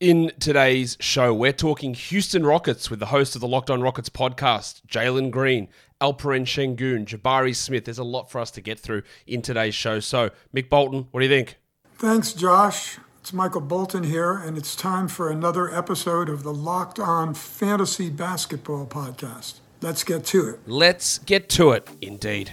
[0.00, 4.08] In today's show, we're talking Houston Rockets with the host of the Locked On Rockets
[4.08, 5.68] podcast, Jalen Green,
[6.00, 7.84] Alperen Sengun, Jabari Smith.
[7.84, 10.00] There's a lot for us to get through in today's show.
[10.00, 11.58] So, Mick Bolton, what do you think?
[11.96, 12.96] Thanks, Josh.
[13.20, 18.08] It's Michael Bolton here, and it's time for another episode of the Locked On Fantasy
[18.08, 19.56] Basketball Podcast.
[19.82, 20.60] Let's get to it.
[20.66, 22.52] Let's get to it, indeed.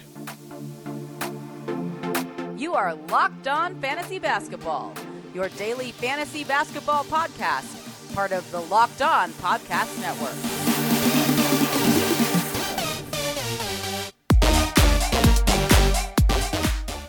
[2.57, 4.93] You are Locked On Fantasy Basketball,
[5.37, 10.33] your daily fantasy basketball podcast, part of the Locked On Podcast Network.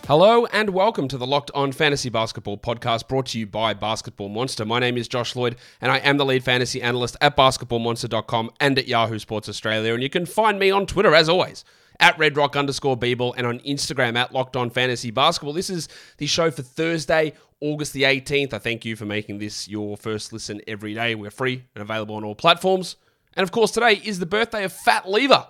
[0.05, 4.29] Hello and welcome to the Locked On Fantasy Basketball podcast brought to you by Basketball
[4.29, 4.63] Monster.
[4.63, 8.77] My name is Josh Lloyd and I am the lead fantasy analyst at basketballmonster.com and
[8.77, 9.95] at Yahoo Sports Australia.
[9.95, 11.65] And you can find me on Twitter as always
[11.99, 15.53] at redrock underscore bball and on Instagram at Locked On Fantasy Basketball.
[15.53, 15.87] This is
[16.17, 18.53] the show for Thursday, August the 18th.
[18.53, 21.15] I thank you for making this your first listen every day.
[21.15, 22.95] We're free and available on all platforms.
[23.35, 25.47] And of course, today is the birthday of Fat Lever.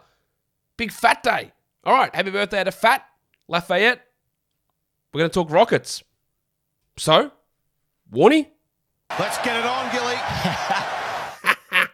[0.77, 1.51] Big Fat Day.
[1.83, 3.05] All right, happy birthday to Fat
[3.47, 4.01] Lafayette.
[5.13, 6.03] We're going to talk Rockets.
[6.97, 7.31] So,
[8.11, 8.47] Warnie?
[9.17, 10.15] Let's get it on, Gilly.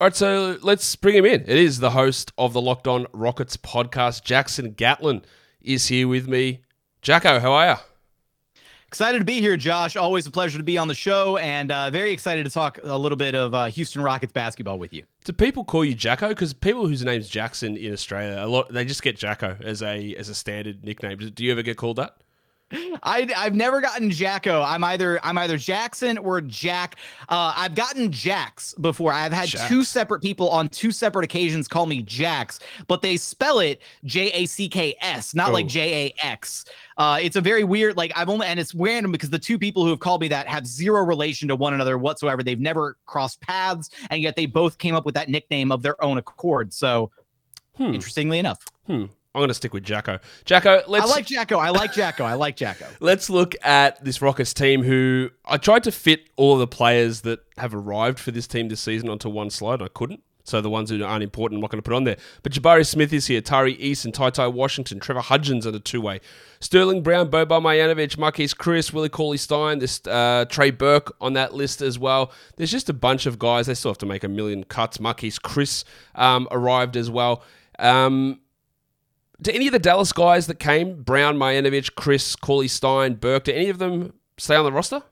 [0.00, 1.42] All right, so let's bring him in.
[1.42, 5.22] It is the host of the Locked On Rockets podcast, Jackson Gatlin,
[5.60, 6.62] is here with me.
[7.02, 7.76] Jacko, how are you?
[8.90, 9.94] Excited to be here, Josh.
[9.94, 12.98] Always a pleasure to be on the show, and uh, very excited to talk a
[12.98, 15.04] little bit of uh, Houston Rockets basketball with you.
[15.22, 16.30] Do people call you Jacko?
[16.30, 20.16] Because people whose name's Jackson in Australia, a lot they just get Jacko as a
[20.16, 21.18] as a standard nickname.
[21.18, 22.16] Do you ever get called that?
[23.02, 24.62] I, I've never gotten Jacko.
[24.62, 26.96] I'm either I'm either Jackson or Jack.
[27.28, 29.12] Uh, I've gotten Jax before.
[29.12, 29.68] I've had Jax.
[29.68, 34.30] two separate people on two separate occasions call me Jax, but they spell it J
[34.32, 35.52] A C K S, not Oh.
[35.52, 36.64] like J A X.
[36.96, 37.96] Uh, it's a very weird.
[37.96, 40.46] Like I've only and it's random because the two people who have called me that
[40.46, 42.42] have zero relation to one another whatsoever.
[42.42, 46.02] They've never crossed paths, and yet they both came up with that nickname of their
[46.04, 46.72] own accord.
[46.72, 47.10] So
[47.76, 47.94] Hmm.
[47.94, 49.06] interestingly enough, Hmm.
[49.34, 50.18] I'm going to stick with Jacko.
[50.44, 51.58] Jacko, let's I like Jacko.
[51.58, 52.24] I like Jacko.
[52.24, 52.86] I like Jacko.
[53.00, 57.20] Let's look at this Rockets team who I tried to fit all of the players
[57.20, 59.82] that have arrived for this team this season onto one slide.
[59.82, 60.22] I couldn't.
[60.42, 62.16] So the ones who aren't important, I'm not going to put on there.
[62.42, 66.00] But Jabari Smith is here, Tari Eason, Ty Ty Washington, Trevor Hudgins on the two
[66.00, 66.20] way,
[66.58, 71.54] Sterling Brown, Boban Marjanovic, Marquese Chriss, Willie Cauley Stein, this uh, Trey Burke on that
[71.54, 72.32] list as well.
[72.56, 73.68] There's just a bunch of guys.
[73.68, 74.98] They still have to make a million cuts.
[74.98, 75.84] Marquese Chriss
[76.16, 77.44] um, arrived as well.
[77.78, 78.40] Um,
[79.42, 83.52] do any of the Dallas guys that came, Brown, Marjanovic, Chriss, Cauley Stein, Burke, do
[83.52, 85.02] any of them stay on the roster?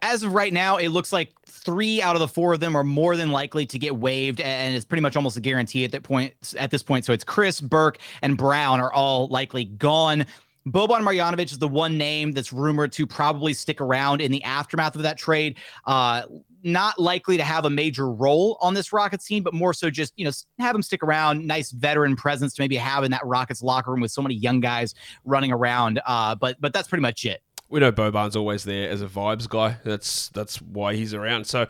[0.00, 2.84] As of right now, it looks like three out of the four of them are
[2.84, 6.02] more than likely to get waived, and it's pretty much almost a guarantee at that
[6.02, 6.32] point.
[6.58, 10.24] At this point, so it's Chriss, Burke, and Brown are all likely gone.
[10.66, 14.96] Boban Marjanovic is the one name that's rumored to probably stick around in the aftermath
[14.96, 15.56] of that trade.
[15.84, 16.22] Uh,
[16.64, 20.12] not likely to have a major role on this Rockets team, but more so just
[20.16, 21.46] you know have him stick around.
[21.46, 24.60] Nice veteran presence to maybe have in that Rockets locker room with so many young
[24.60, 26.00] guys running around.
[26.06, 27.42] Uh, but but that's pretty much it.
[27.68, 29.76] We know Boban's always there as a vibes guy.
[29.84, 31.46] That's that's why he's around.
[31.46, 31.66] So,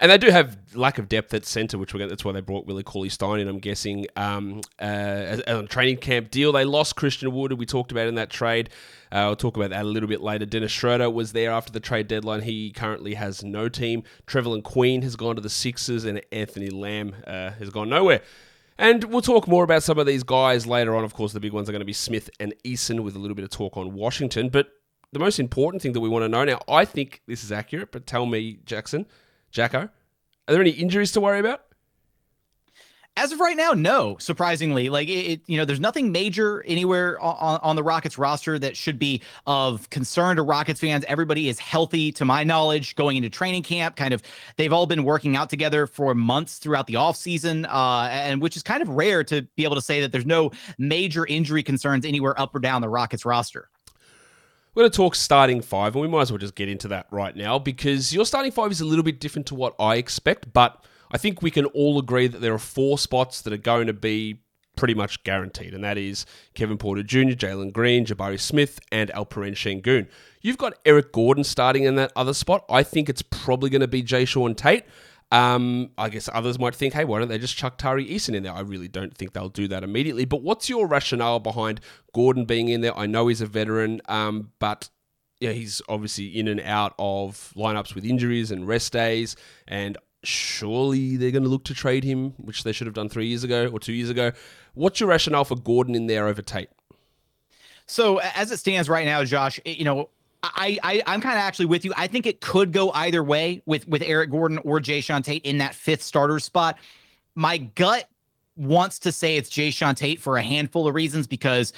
[0.00, 2.66] and they do have lack of depth at center, which we're that's why they brought
[2.66, 3.48] Willie Cauley Stein in.
[3.48, 6.52] I'm guessing um, uh, as- as training camp deal.
[6.52, 8.70] They lost Christian Wood, who we talked about in that trade.
[9.12, 10.46] Uh, I'll talk about that a little bit later.
[10.46, 12.42] Dennis Schroeder was there after the trade deadline.
[12.42, 14.02] He currently has no team.
[14.26, 18.22] Trevelin Queen has gone to the Sixers, and Anthony Lamb uh, has gone nowhere.
[18.76, 21.04] And we'll talk more about some of these guys later on.
[21.04, 23.36] Of course, the big ones are going to be Smith and Eason with a little
[23.36, 24.48] bit of talk on Washington.
[24.48, 24.68] But
[25.12, 27.92] the most important thing that we want to know now, I think this is accurate,
[27.92, 29.06] but tell me, Jackson,
[29.54, 31.62] Jacko, are there any injuries to worry about?
[33.16, 34.16] As of right now, no.
[34.18, 38.58] Surprisingly, like it, it you know, there's nothing major anywhere on, on the Rockets roster
[38.58, 41.04] that should be of concern to Rockets fans.
[41.06, 43.94] Everybody is healthy, to my knowledge, going into training camp.
[43.94, 44.22] Kind of,
[44.56, 48.64] they've all been working out together for months throughout the offseason, uh, and which is
[48.64, 52.38] kind of rare to be able to say that there's no major injury concerns anywhere
[52.40, 53.68] up or down the Rockets roster.
[54.74, 57.06] We're going to talk starting five, and we might as well just get into that
[57.12, 60.52] right now because your starting five is a little bit different to what I expect,
[60.52, 63.86] but I think we can all agree that there are four spots that are going
[63.86, 64.40] to be
[64.74, 69.52] pretty much guaranteed, and that is Kevin Porter Jr., Jalen Green, Jabari Smith, and Alperen
[69.52, 70.08] Sengun.
[70.40, 72.64] You've got Eric Gordon starting in that other spot.
[72.68, 74.84] I think it's probably going to be Jae'Sean Tate.
[75.34, 78.44] Um, I guess others might think, hey, why don't they just chuck Tari Eason in
[78.44, 78.52] there?
[78.52, 80.24] I really don't think they'll do that immediately.
[80.24, 81.80] But what's your rationale behind
[82.12, 82.96] Gordon being in there?
[82.96, 84.90] I know he's a veteran, um, but
[85.40, 89.34] yeah, he's obviously in and out of lineups with injuries and rest days,
[89.66, 93.26] and surely they're going to look to trade him, which they should have done three
[93.26, 94.30] years ago or two years ago.
[94.74, 96.70] What's your rationale for Gordon in there over Tate?
[97.86, 100.10] So as it stands right now, Josh, you know,
[100.54, 101.92] I, I I'm kind of actually with you.
[101.96, 105.58] I think it could go either way with with Eric Gordon or Jae'Sean Tate in
[105.58, 106.78] that fifth starter spot.
[107.34, 108.08] My gut
[108.56, 111.72] wants to say it's Jae'Sean Tate for a handful of reasons because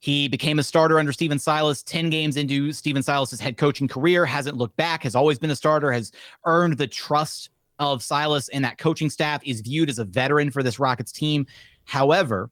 [0.00, 4.26] he became a starter under Stephen Silas 10 games into Stephen Silas's head coaching career,
[4.26, 6.10] hasn't looked back, has always been a starter, has
[6.44, 10.64] earned the trust of Silas and that coaching staff, is viewed as a veteran for
[10.64, 11.46] this Rockets team.
[11.84, 12.50] However,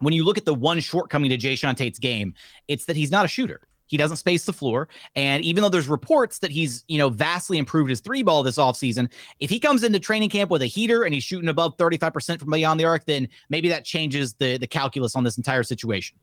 [0.00, 2.34] when you look at the one shortcoming to Jae'Sean Tate's game,
[2.66, 3.60] it's that he's not a shooter.
[3.86, 4.88] He doesn't space the floor.
[5.14, 8.56] And even though there's reports that he's, you know, vastly improved his three ball this
[8.56, 9.10] offseason,
[9.40, 12.50] if he comes into training camp with a heater and he's shooting above 35% from
[12.50, 16.18] beyond the arc, then maybe that changes the the calculus on this entire situation.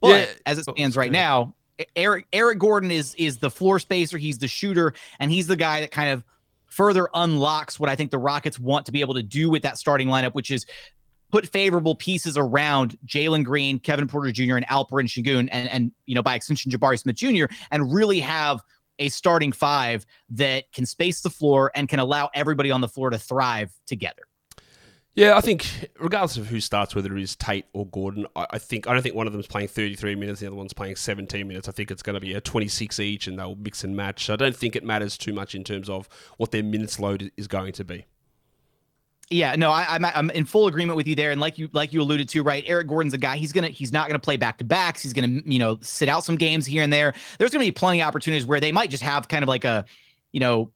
[0.00, 0.26] But yeah.
[0.46, 1.54] as it oh, stands right now,
[1.96, 5.80] Eric Eric Gordon is is the floor spacer, he's the shooter, and he's the guy
[5.80, 6.24] that kind of
[6.66, 9.78] further unlocks what I think the Rockets want to be able to do with that
[9.78, 10.66] starting lineup, which is
[11.30, 16.14] put favorable pieces around Jalen Green, Kevin Porter Jr., and Alperen Sengun, and and you
[16.14, 17.46] know by extension Jabari Smith Jr.
[17.70, 18.60] and really have
[18.98, 23.10] a starting five that can space the floor and can allow everybody on the floor
[23.10, 24.22] to thrive together.
[25.14, 28.58] Yeah, I think regardless of who starts, whether it is Tate or Gordon, I, I
[28.58, 30.94] think I don't think one of them is playing 33 minutes, the other one's playing
[30.94, 31.68] 17 minutes.
[31.68, 34.26] I think it's going to be a 26 each, and they'll mix and match.
[34.26, 37.32] So I don't think it matters too much in terms of what their minutes load
[37.36, 38.06] is going to be.
[39.30, 41.68] Yeah, no, I, am I'm, I'm in full agreement with you there, and like you
[41.72, 42.64] like you alluded to, right?
[42.66, 43.36] Eric Gordon's a guy.
[43.36, 45.02] He's gonna he's not gonna play back to backs.
[45.02, 47.12] He's gonna you know sit out some games here and there.
[47.38, 49.84] There's gonna be plenty of opportunities where they might just have kind of like a
[50.32, 50.70] you know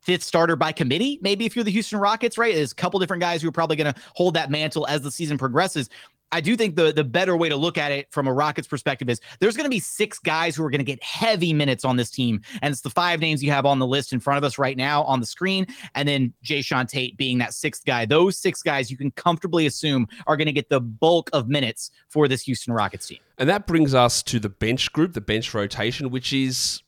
[0.00, 1.18] fifth starter by committee.
[1.20, 2.54] Maybe if you're the Houston Rockets, right?
[2.54, 5.36] There's a couple different guys who are probably to hold that mantle as the season
[5.36, 5.90] progresses.
[6.32, 9.08] I do think the the better way to look at it from a Rockets perspective
[9.08, 11.96] is there's going to be six guys who are going to get heavy minutes on
[11.96, 14.44] this team, and it's the five names you have on the list in front of
[14.44, 18.06] us right now on the screen, and then Jae'Sean Tate being that sixth guy.
[18.06, 21.90] Those six guys you can comfortably assume are going to get the bulk of minutes
[22.08, 23.18] for this Houston Rockets team.
[23.38, 26.82] And that brings us to the bench group, the bench rotation, which is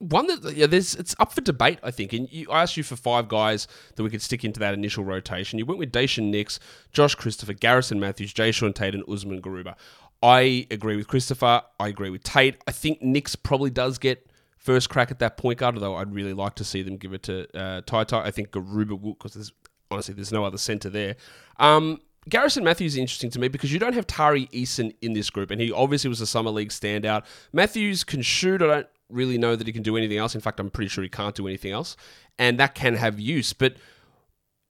[0.00, 2.12] one that yeah, there's it's up for debate, I think.
[2.12, 5.04] And you, I asked you for five guys that we could stick into that initial
[5.04, 5.58] rotation.
[5.58, 6.58] You went with Daishen Nix,
[6.92, 9.76] Josh Christopher, Garrison Matthews, Jae'Sean Tate, and Usman Garuba.
[10.22, 11.62] I agree with Christopher.
[11.78, 12.56] I agree with Tate.
[12.66, 14.26] I think Nix probably does get
[14.56, 17.22] first crack at that point guard, although I'd really like to see them give it
[17.24, 18.22] to uh, Ty Ty.
[18.22, 19.52] I think Garuba will, because there's
[19.90, 21.16] honestly there's no other center there.
[21.58, 25.28] Um, Garrison Matthews is interesting to me because you don't have Tari Eason in this
[25.28, 27.24] group, and he obviously was a summer league standout.
[27.52, 28.62] Matthews can shoot.
[28.62, 30.34] I don't really know that he can do anything else.
[30.34, 31.96] In fact, I'm pretty sure he can't do anything else,
[32.38, 33.52] and that can have use.
[33.52, 33.76] But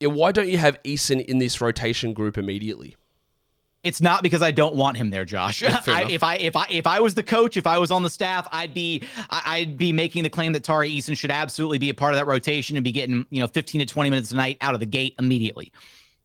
[0.01, 2.97] yeah, why don't you have Eason in this rotation group immediately?
[3.83, 5.63] It's not because I don't want him there, Josh.
[5.89, 8.11] I, if I if I if I was the coach, if I was on the
[8.11, 11.95] staff, I'd be I'd be making the claim that Tari Eason should absolutely be a
[11.95, 14.59] part of that rotation and be getting you know 15 to 20 minutes a night
[14.61, 15.73] out of the gate immediately.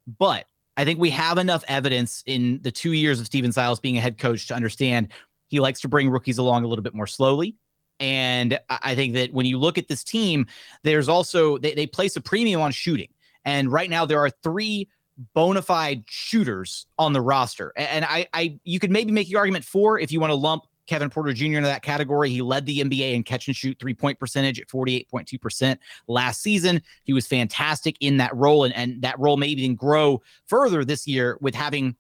[0.06, 0.47] But
[0.77, 4.01] I think we have enough evidence in the two years of Stephen Silas being a
[4.01, 5.09] head coach to understand
[5.47, 7.56] he likes to bring rookies along a little bit more slowly.
[8.00, 10.47] And I think that when you look at this team,
[10.83, 13.09] there's also they, they place a premium on shooting.
[13.45, 14.89] And right now there are three
[15.33, 17.71] bona fide shooters on the roster.
[17.75, 20.65] And I, I you could maybe make the argument for if you want to lump
[20.88, 21.45] Kevin Porter Jr.
[21.45, 22.30] into that category.
[22.30, 25.77] He led the NBA in catch and shoot three point percentage at 48.2%
[26.07, 26.81] last season.
[27.03, 31.07] He was fantastic in that role, and, and that role may even grow further this
[31.07, 31.95] year with having,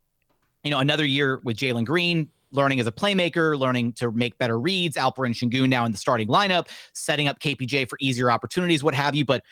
[0.63, 4.59] you know, another year with Jalen Green, learning as a playmaker, learning to make better
[4.59, 4.97] reads.
[4.97, 9.15] Alperen Sengun now in the starting lineup, setting up KPJ for easier opportunities, what have
[9.15, 9.25] you.
[9.25, 9.43] But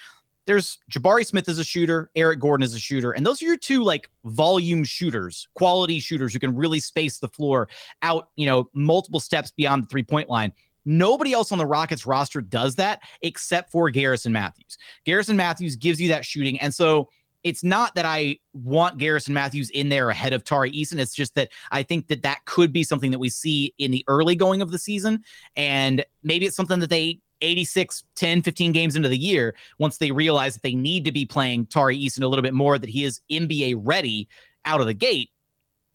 [0.46, 3.58] there's Jabari Smith as a shooter, Eric Gordon as a shooter, and those are your
[3.58, 7.70] two like volume shooters, quality shooters who can really space the floor
[8.02, 10.52] out, you know, multiple steps beyond the three point line.
[10.86, 14.78] Nobody else on the Rockets roster does that except for Garrison Matthews.
[15.06, 16.60] Garrison Matthews gives you that shooting.
[16.60, 17.10] And so
[17.44, 20.98] it's not that I want Garrison Matthews in there ahead of Tari Eason.
[20.98, 24.04] It's just that I think that that could be something that we see in the
[24.08, 25.24] early going of the season.
[25.56, 30.12] And maybe it's something that they 86, 10, 15 games into the year, once they
[30.12, 33.04] realize that they need to be playing Tari Eason a little bit more, that he
[33.04, 34.30] is NBA ready
[34.66, 35.30] out of the gate,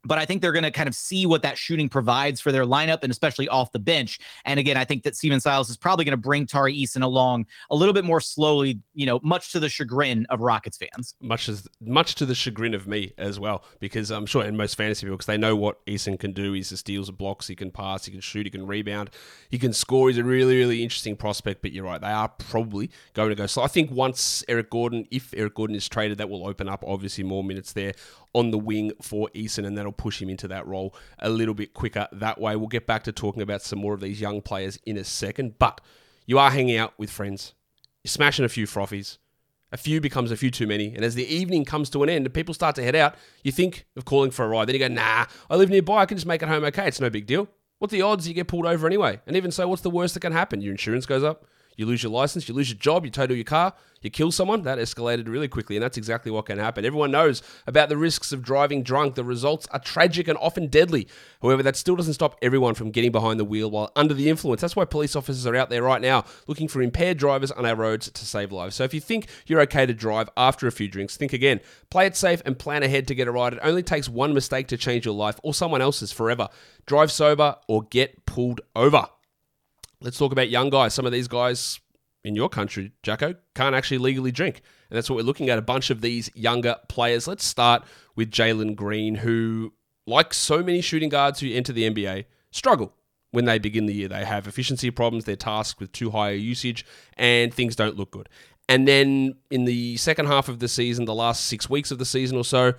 [0.08, 2.64] but I think they're going to kind of see what that shooting provides for their
[2.64, 4.18] lineup and especially off the bench.
[4.46, 7.46] And again, I think that Stephen Silas is probably going to bring Tari Eason along
[7.70, 11.14] a little bit more slowly, you know, much to the chagrin of Rockets fans.
[11.20, 14.76] Much as much to the chagrin of me as well, because I'm sure in most
[14.76, 16.52] fantasy people, because they know what Eason can do.
[16.54, 19.10] He's the steals blocks, he can pass, he can shoot, he can rebound,
[19.50, 20.08] he can score.
[20.08, 23.46] He's a really, really interesting prospect, but you're right, they are probably going to go.
[23.46, 26.82] So I think once Eric Gordon, if Eric Gordon is traded, that will open up
[26.86, 27.92] obviously more minutes there
[28.34, 31.74] on the wing for Eason, and that'll push him into that role a little bit
[31.74, 32.56] quicker that way.
[32.56, 35.58] We'll get back to talking about some more of these young players in a second,
[35.58, 35.80] but
[36.26, 37.54] you are hanging out with friends.
[38.04, 39.18] You're smashing a few frothies.
[39.70, 40.94] A few becomes a few too many.
[40.94, 43.52] And as the evening comes to an end and people start to head out, you
[43.52, 44.66] think of calling for a ride.
[44.66, 46.02] Then you go, nah, I live nearby.
[46.02, 46.88] I can just make it home okay.
[46.88, 47.48] It's no big deal.
[47.78, 49.20] What the odds you get pulled over anyway?
[49.26, 50.60] And even so, what's the worst that can happen?
[50.60, 51.46] Your insurance goes up,
[51.78, 54.62] you lose your license, you lose your job, you total your car, you kill someone.
[54.62, 56.84] That escalated really quickly, and that's exactly what can happen.
[56.84, 59.14] Everyone knows about the risks of driving drunk.
[59.14, 61.06] The results are tragic and often deadly.
[61.40, 64.60] However, that still doesn't stop everyone from getting behind the wheel while under the influence.
[64.60, 67.76] That's why police officers are out there right now looking for impaired drivers on our
[67.76, 68.74] roads to save lives.
[68.74, 71.60] So if you think you're okay to drive after a few drinks, think again.
[71.90, 73.52] Play it safe and plan ahead to get it right.
[73.52, 76.48] It only takes one mistake to change your life or someone else's forever.
[76.86, 79.06] Drive sober or get pulled over.
[80.00, 80.94] Let's talk about young guys.
[80.94, 81.80] Some of these guys
[82.22, 84.62] in your country, Jacko, can't actually legally drink.
[84.90, 87.26] And that's what we're looking at a bunch of these younger players.
[87.26, 89.72] Let's start with Jalen Green, who,
[90.06, 92.92] like so many shooting guards who enter the NBA, struggle
[93.32, 94.08] when they begin the year.
[94.08, 96.86] They have efficiency problems, they're tasked with too high a usage,
[97.16, 98.28] and things don't look good.
[98.68, 102.04] And then in the second half of the season, the last six weeks of the
[102.04, 102.74] season or so,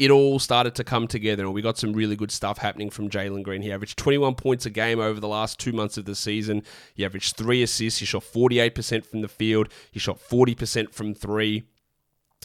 [0.00, 3.10] it all started to come together, and we got some really good stuff happening from
[3.10, 3.60] Jalen Green.
[3.60, 6.62] He averaged 21 points a game over the last two months of the season.
[6.94, 8.00] He averaged three assists.
[8.00, 9.68] He shot 48% from the field.
[9.90, 11.64] He shot 40% from three.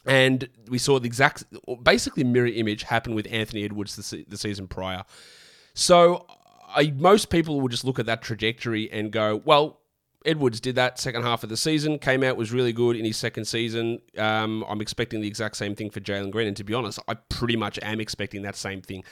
[0.05, 1.45] And we saw the exact,
[1.81, 5.03] basically mirror image happen with Anthony Edwards the, the season prior.
[5.73, 6.25] So
[6.75, 9.79] I, most people will just look at that trajectory and go, well,
[10.25, 13.17] Edwards did that second half of the season, came out, was really good in his
[13.17, 13.99] second season.
[14.17, 16.47] Um, I'm expecting the exact same thing for Jalen Green.
[16.47, 19.03] And to be honest, I pretty much am expecting that same thing.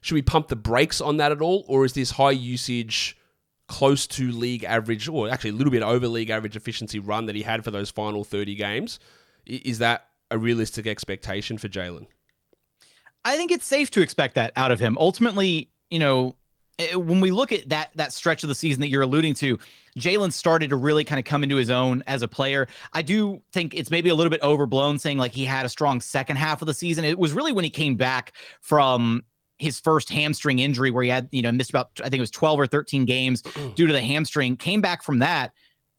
[0.00, 1.64] Should we pump the brakes on that at all?
[1.68, 3.16] Or is this high usage,
[3.68, 7.36] close to league average, or actually a little bit over league average efficiency run that
[7.36, 8.98] he had for those final 30 games?
[9.46, 12.06] Is that a realistic expectation for Jalen?
[13.24, 14.96] I think it's safe to expect that out of him.
[14.98, 16.36] Ultimately, you know,
[16.80, 19.34] Eh, eh, when we look at that that stretch of the season that you're alluding
[19.34, 19.58] to,
[19.98, 22.66] Jalen started to really kind of come into his own as a player.
[22.92, 26.00] I do think it's maybe a little bit overblown saying like he had a strong
[26.00, 27.04] second half of the season.
[27.04, 29.22] It was really when he came back from
[29.58, 32.30] his first hamstring injury where he had, you know, missed about I think it was
[32.30, 33.74] 12 or 13 games mm.
[33.74, 35.52] due to the hamstring, came back from that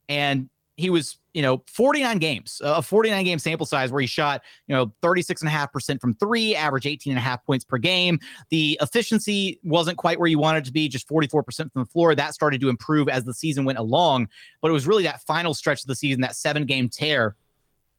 [0.09, 4.41] and he was, you know, 49 games, a 49 game sample size where he shot,
[4.67, 8.19] you know, 36.5% from three, average 18 and a half points per game.
[8.49, 12.15] The efficiency wasn't quite where you wanted to be, just 44% from the floor.
[12.15, 14.27] That started to improve as the season went along.
[14.61, 17.35] But it was really that final stretch of the season, that seven game tear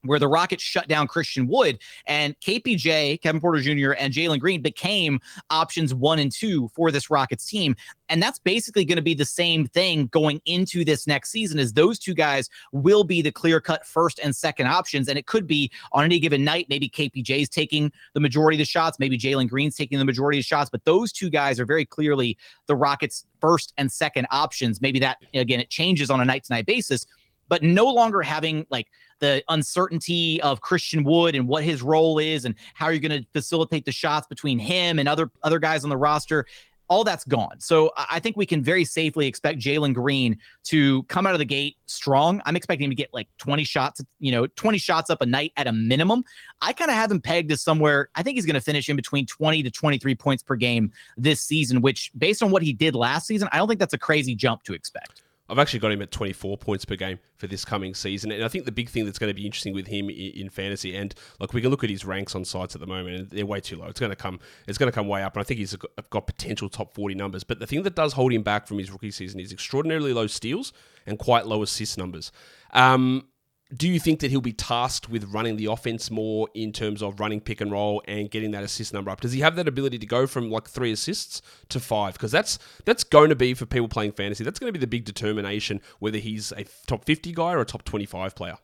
[0.05, 4.61] where the Rockets shut down Christian Wood and KPJ, Kevin Porter Jr., and Jalen Green
[4.61, 7.77] became options one and two for this Rockets team.
[8.09, 11.73] And that's basically going to be the same thing going into this next season as
[11.73, 15.09] those two guys will be the clear cut first and second options.
[15.09, 18.59] And it could be on any given night, maybe KPJ is taking the majority of
[18.59, 21.59] the shots, maybe Jalen Green's taking the majority of the shots, but those two guys
[21.59, 24.81] are very clearly the Rockets' first and second options.
[24.81, 27.07] Maybe that, again, it changes on a night to night basis
[27.53, 32.47] but no longer having like the uncertainty of Christian Wood and what his role is
[32.47, 35.91] and how you're going to facilitate the shots between him and other other guys on
[35.91, 36.47] the roster.
[36.89, 37.61] All that's gone.
[37.61, 41.45] So I think we can very safely expect Jalen Green to come out of the
[41.45, 42.41] gate strong.
[42.47, 45.53] I'm expecting him to get like 20 shots, you know, 20 shots up a night
[45.59, 46.25] at a minimum.
[46.63, 48.09] I kind of have him pegged as somewhere.
[48.15, 51.43] I think he's going to finish in between 20 to 23 points per game this
[51.43, 54.35] season, which based on what he did last season, I don't think that's a crazy
[54.35, 55.21] jump to expect.
[55.53, 58.33] I've actually got him at 24 points per game for this coming season.
[58.33, 60.97] And I think the big thing that's going to be interesting with him in fantasy,
[60.97, 63.45] and like we can look at his ranks on sites at the moment, and they're
[63.45, 63.87] way too low.
[63.87, 65.77] It's going to come, it's going to come way up, and I think he's
[66.09, 67.45] got potential top 40 numbers.
[67.45, 70.27] But the thing that does hold him back from his rookie season is extraordinarily low
[70.27, 70.73] steals
[71.07, 72.33] and quite low assist numbers.
[72.73, 73.27] Um,
[73.75, 77.21] do you think that he'll be tasked with running the offense more in terms of
[77.21, 79.21] running pick and roll and getting that assist number up?
[79.21, 82.15] Does he have that ability to go from like three assists to five?
[82.15, 84.45] Because that's that's going to be for people playing fantasy.
[84.45, 87.65] That's going to be the big determination whether he's a top fifty guy or a
[87.65, 88.57] top twenty five player.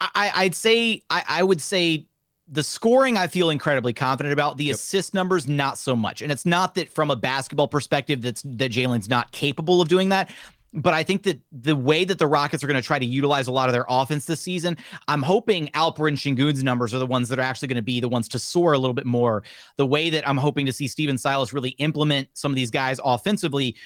[0.00, 2.06] I, would say I, I would say
[2.48, 4.56] the scoring I feel incredibly confident about.
[4.56, 4.74] The yep.
[4.76, 6.22] assist numbers, not so much.
[6.22, 10.10] And it's not that from a basketball perspective that's that Jalen's not capable of doing
[10.10, 10.30] that.
[10.72, 13.46] But I think that the way that the Rockets are going to try to utilize
[13.46, 14.76] a lot of their offense this season,
[15.08, 18.08] I'm hoping Alperen Sengun's numbers are the ones that are actually going to be the
[18.08, 19.42] ones to soar a little bit more.
[19.78, 23.00] The way that I'm hoping to see Stephen Silas really implement some of these guys
[23.04, 23.76] offensively.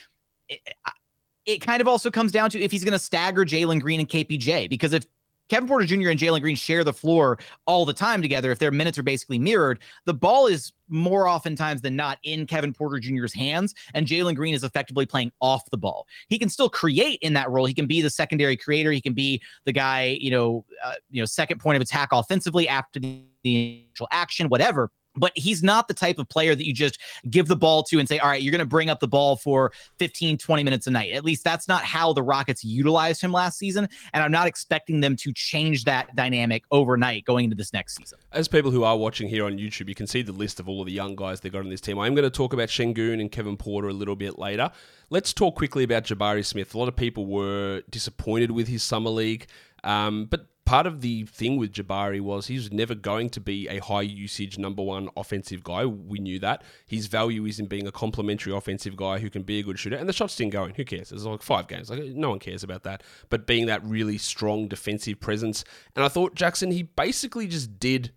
[0.49, 0.61] It,
[1.47, 4.09] it kind of also comes down to if he's going to stagger Jalen Green and
[4.09, 5.05] KPJ, because if
[5.51, 6.11] Kevin Porter Jr.
[6.11, 8.53] and Jalen Green share the floor all the time together.
[8.53, 12.73] If their minutes are basically mirrored, the ball is more oftentimes than not in Kevin
[12.73, 16.07] Porter Jr.'s hands, and Jalen Green is effectively playing off the ball.
[16.29, 17.67] He can still create in that role.
[17.67, 18.93] He can be the secondary creator.
[18.93, 22.69] He can be the guy, you know, uh, you know, second point of attack offensively
[22.69, 24.91] after the initial action, whatever
[25.21, 26.99] but he's not the type of player that you just
[27.29, 29.37] give the ball to and say, all right, you're going to bring up the ball
[29.37, 31.13] for 15, 20 minutes a night.
[31.13, 33.89] At least that's not how the Rockets utilized him last season.
[34.13, 38.19] And I'm not expecting them to change that dynamic overnight going into this next season.
[38.33, 40.81] As people who are watching here on YouTube, you can see the list of all
[40.81, 41.99] of the young guys they got on this team.
[41.99, 44.71] I'm going to talk about Sengun and Kevin Porter a little bit later.
[45.11, 46.75] Let's talk quickly about Jabari Smith.
[46.75, 49.47] A lot of people were disappointed with his summer league,
[49.85, 53.67] um, but part of the thing with Jabari was he was never going to be
[53.67, 55.85] a high usage number one offensive guy.
[55.85, 56.63] We knew that.
[56.87, 59.97] His value is in being a complementary offensive guy who can be a good shooter.
[59.97, 60.75] And the shots didn't go in.
[60.77, 61.09] Who cares?
[61.09, 61.91] There's like five games.
[61.91, 63.03] Like no one cares about that.
[63.31, 65.65] But being that really strong defensive presence.
[65.97, 68.13] And I thought Jackson, he basically just did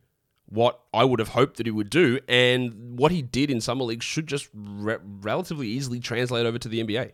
[0.46, 2.20] what I would have hoped that he would do.
[2.28, 6.70] And what he did in Summer League should just re- relatively easily translate over to
[6.70, 7.14] the NBA.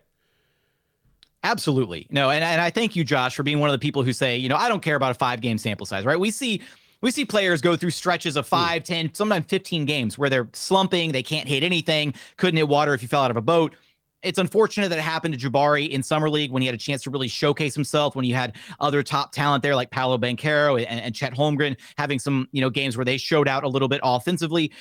[1.42, 2.06] Absolutely.
[2.10, 4.36] No, and, and I thank you, Josh, for being one of the people who say,
[4.36, 6.20] you know, I don't care about a five game sample size, right?
[6.20, 6.60] We see
[7.00, 8.50] we see players go through stretches of hmm.
[8.50, 12.94] five, 10, sometimes 15 games where they're slumping, they can't hit anything, couldn't hit water
[12.94, 13.74] if you fell out of a boat.
[14.22, 17.02] It's unfortunate that it happened to Jabari in summer league when he had a chance
[17.04, 18.14] to really showcase himself.
[18.14, 22.18] When you had other top talent there like Paolo Banchero and, and Chet Holmgren having
[22.18, 24.72] some you know games where they showed out a little bit offensively.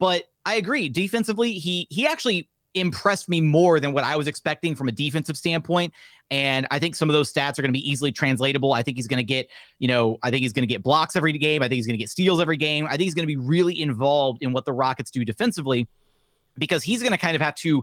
[0.00, 2.48] But I agree, defensively, he he actually
[2.80, 5.92] impressed me more than what I was expecting from a defensive standpoint.
[6.30, 8.72] And I think some of those stats are going to be easily translatable.
[8.72, 11.16] I think he's going to get, you know, I think he's going to get blocks
[11.16, 11.62] every game.
[11.62, 12.86] I think he's going to get steals every game.
[12.86, 15.88] I think he's going to be really involved in what the Rockets do defensively
[16.58, 17.82] because he's going to kind of have to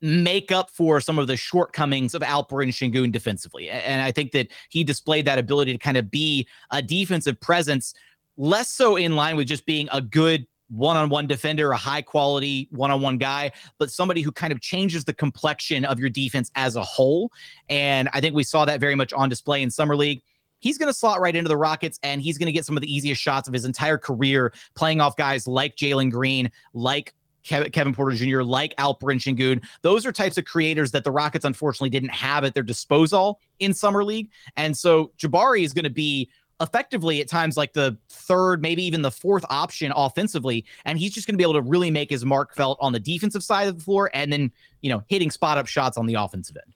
[0.00, 3.68] make up for some of the shortcomings of Alperen Sengun defensively.
[3.70, 7.94] And I think that he displayed that ability to kind of be a defensive presence,
[8.36, 13.18] less so in line with just being a good one-on-one defender, a high quality one-on-one
[13.18, 17.30] guy, but somebody who kind of changes the complexion of your defense as a whole.
[17.68, 20.22] And I think we saw that very much on display in summer league.
[20.58, 22.80] He's going to slot right into the Rockets and he's going to get some of
[22.80, 27.94] the easiest shots of his entire career playing off guys like Jalen Green, like Kevin
[27.94, 29.62] Porter Jr., like Alperen Sengun.
[29.82, 33.72] Those are types of creators that the Rockets unfortunately didn't have at their disposal in
[33.72, 34.30] summer league.
[34.56, 36.28] And so Jabari is going to be
[36.60, 40.64] effectively at times like the third, maybe even the fourth option offensively.
[40.84, 43.00] And he's just going to be able to really make his mark felt on the
[43.00, 46.14] defensive side of the floor and then, you know, hitting spot up shots on the
[46.14, 46.72] offensive end.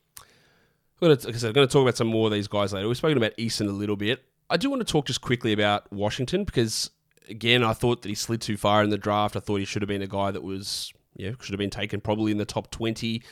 [1.00, 2.48] I'm going to, like I said, I'm going to talk about some more of these
[2.48, 2.86] guys later.
[2.86, 4.22] We've spoken about Eason a little bit.
[4.50, 6.90] I do want to talk just quickly about Washington because,
[7.28, 9.36] again, I thought that he slid too far in the draft.
[9.36, 12.00] I thought he should have been a guy that was, yeah, should have been taken
[12.00, 13.22] probably in the top 20.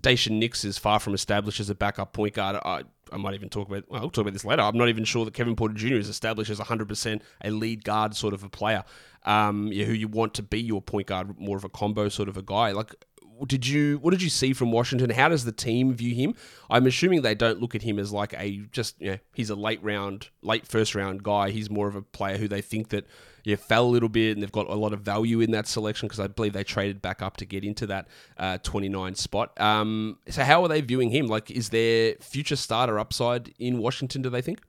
[0.00, 2.56] Daishen Nix is far from established as a backup point guard.
[2.64, 3.84] I, I might even talk about.
[3.88, 4.62] Well, I'll talk about this later.
[4.62, 5.94] I'm not even sure that Kevin Porter Jr.
[5.94, 8.84] is established as 100% a lead guard sort of a player,
[9.24, 12.28] um, yeah, who you want to be your point guard, more of a combo sort
[12.28, 12.72] of a guy.
[12.72, 12.94] Like,
[13.46, 15.10] did you what did you see from Washington?
[15.10, 16.34] How does the team view him?
[16.70, 19.56] I'm assuming they don't look at him as like a just you know he's a
[19.56, 21.50] late round, late first round guy.
[21.50, 23.06] He's more of a player who they think that
[23.44, 26.08] yeah, fell a little bit, and they've got a lot of value in that selection
[26.08, 29.60] because I believe they traded back up to get into that uh, 29 spot.
[29.60, 31.26] Um, so how are they viewing him?
[31.26, 34.22] Like, is there future starter upside in Washington?
[34.22, 34.60] Do they think?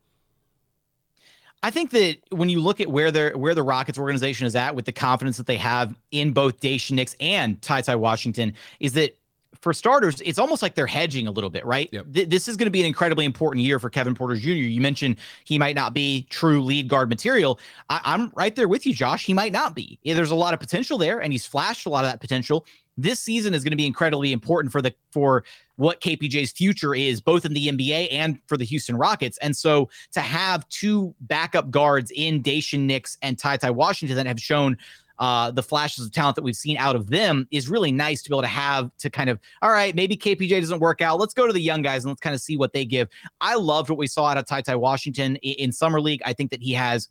[1.64, 4.76] I think that when you look at where they where the Rockets organization is at
[4.76, 8.94] with the confidence that they have in both Daishen Nix and Ty Ty Washington, is
[8.94, 9.18] that
[9.64, 11.88] for starters, it's almost like they're hedging a little bit, right?
[11.94, 12.08] Yep.
[12.14, 14.50] Th- this is going to be an incredibly important year for Kevin Porter Jr.
[14.50, 17.60] You mentioned he might not be true lead guard material.
[17.90, 19.26] I- am right there with you, Josh.
[19.26, 19.98] He might not be.
[20.04, 22.66] Yeah, there's a lot of potential there, and he's flashed a lot of that potential.
[22.98, 25.46] This season is going to be incredibly important for the for
[25.78, 29.40] what KPJ's future is, both in the NBA and for the Houston Rockets.
[29.40, 34.28] And so to have two backup guards in Daishen Nix and Ty Ty Washington that
[34.28, 34.78] have shown
[35.20, 38.30] uh, the flashes of talent that we've seen out of them is really nice to
[38.30, 41.20] be able to have to kind of, all right, maybe KPJ doesn't work out.
[41.20, 43.08] Let's go to the young guys and let's kind of see what they give.
[43.40, 46.22] I loved what we saw out of Ty Ty Washington in, in Summer League.
[46.26, 47.10] I think that he has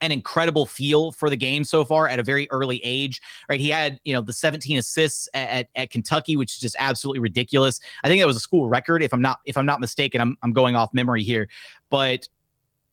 [0.00, 3.20] an incredible feel for the game so far at a very early age.
[3.48, 6.76] Right, he had you know the 17 assists at, at, at, Kentucky, which is just
[6.78, 7.80] absolutely ridiculous.
[8.04, 10.20] I think that was a school record, if I'm not if I'm not mistaken.
[10.20, 11.48] I'm I'm going off memory here,
[11.90, 12.28] but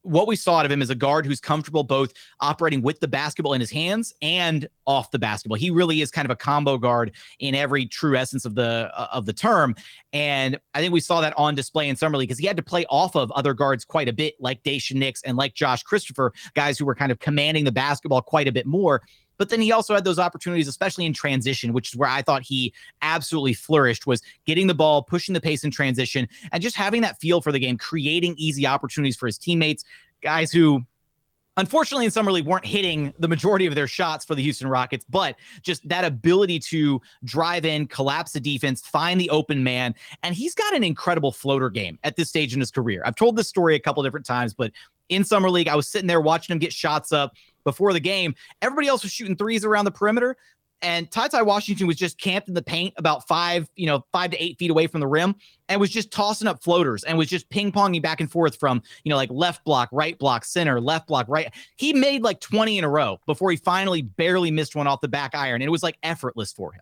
[0.03, 3.07] what we saw out of him is a guard who's comfortable both operating with the
[3.07, 5.57] basketball in his hands and off the basketball.
[5.57, 9.07] He really is kind of a combo guard in every true essence of the uh,
[9.11, 9.75] of the term.
[10.11, 12.63] And I think we saw that on display in summer league because he had to
[12.63, 16.33] play off of other guards quite a bit, like Daishen Nix and like Josh Christopher,
[16.53, 19.01] guys who were kind of commanding the basketball quite a bit more.
[19.43, 22.43] But then he also had those opportunities, especially in transition, which is where I thought
[22.43, 27.01] he absolutely flourished, was getting the ball, pushing the pace in transition, and just having
[27.01, 29.83] that feel for the game, creating easy opportunities for his teammates,
[30.21, 30.85] guys who
[31.57, 35.05] unfortunately in summer league weren't hitting the majority of their shots for the Houston Rockets,
[35.09, 40.33] but just that ability to drive in, collapse the defense, find the open man, and
[40.33, 43.03] he's got an incredible floater game at this stage in his career.
[43.05, 44.71] I've told this story a couple different times, but
[45.09, 48.35] in summer league, I was sitting there watching him get shots up before the game,
[48.61, 50.37] everybody else was shooting threes around the perimeter
[50.83, 54.31] and Ty Ty Washington was just camped in the paint about five, you know, five
[54.31, 55.33] to eight feet away from the rim
[55.69, 58.83] and was just tossing up floaters and was just ping ponging back and forth from,
[59.05, 61.53] you know, like left block, right block, center, left block, right.
[61.77, 65.07] He made like 20 in a row before he finally barely missed one off the
[65.07, 65.61] back iron.
[65.61, 66.81] And it was like effortless for him.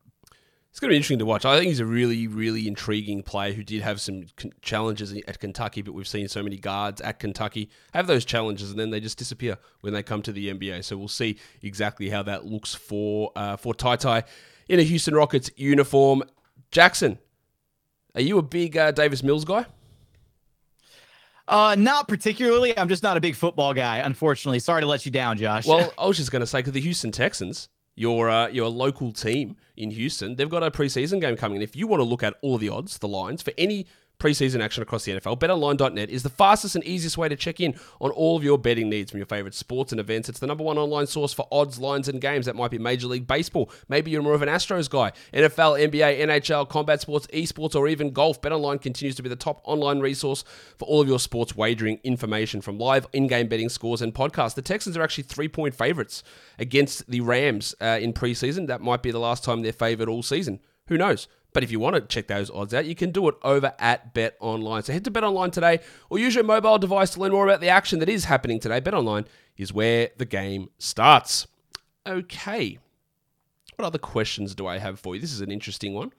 [0.71, 1.43] It's going to be interesting to watch.
[1.43, 4.23] I think he's a really, really intriguing player who did have some
[4.61, 8.79] challenges at Kentucky, but we've seen so many guards at Kentucky have those challenges and
[8.79, 10.85] then they just disappear when they come to the NBA.
[10.85, 14.23] So we'll see exactly how that looks for uh, for Ty Ty
[14.69, 16.23] in a Houston Rockets uniform.
[16.71, 17.19] Jackson,
[18.15, 19.65] are you a big uh, Davis Mills guy?
[21.49, 22.77] Uh, not particularly.
[22.77, 24.59] I'm just not a big football guy, unfortunately.
[24.59, 25.67] Sorry to let you down, Josh.
[25.67, 29.11] Well, I was just going to say, because the Houston Texans your uh, your local
[29.11, 31.57] team in Houston, they've got a preseason game coming.
[31.57, 33.85] And if you want to look at all the odds, the lines for any
[34.21, 37.73] preseason action across the NFL, betonline.net is the fastest and easiest way to check in
[37.99, 40.29] on all of your betting needs from your favorite sports and events.
[40.29, 42.45] It's the number one online source for odds, lines, and games.
[42.45, 43.71] That might be Major League Baseball.
[43.89, 45.11] Maybe you're more of an Astros guy.
[45.33, 48.39] NFL, NBA, NHL, combat sports, esports, or even golf.
[48.41, 50.43] BetOnline continues to be the top online resource
[50.77, 54.53] for all of your sports wagering information from live in-game betting scores and podcasts.
[54.53, 56.23] The Texans are actually three-point favorites
[56.59, 58.67] against the Rams uh, in preseason.
[58.67, 60.59] That might be the last time they're favored all season.
[60.87, 61.27] Who knows?
[61.53, 64.13] But if you want to check those odds out, you can do it over at
[64.13, 64.83] Bet Online.
[64.83, 67.59] So head to Bet Online today or use your mobile device to learn more about
[67.61, 68.79] the action that is happening today.
[68.79, 69.25] Bet Online
[69.57, 71.47] is where the game starts.
[72.07, 72.79] Okay.
[73.75, 75.21] What other questions do I have for you?
[75.21, 76.13] This is an interesting one.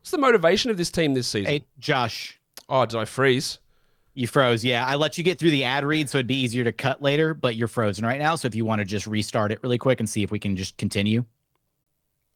[0.00, 1.50] What's the motivation of this team this season?
[1.50, 2.40] Hey, Josh.
[2.68, 3.58] Oh, did I freeze?
[4.14, 4.64] You froze.
[4.64, 4.86] Yeah.
[4.86, 7.34] I let you get through the ad read so it'd be easier to cut later,
[7.34, 8.36] but you're frozen right now.
[8.36, 10.56] So if you want to just restart it really quick and see if we can
[10.56, 11.24] just continue.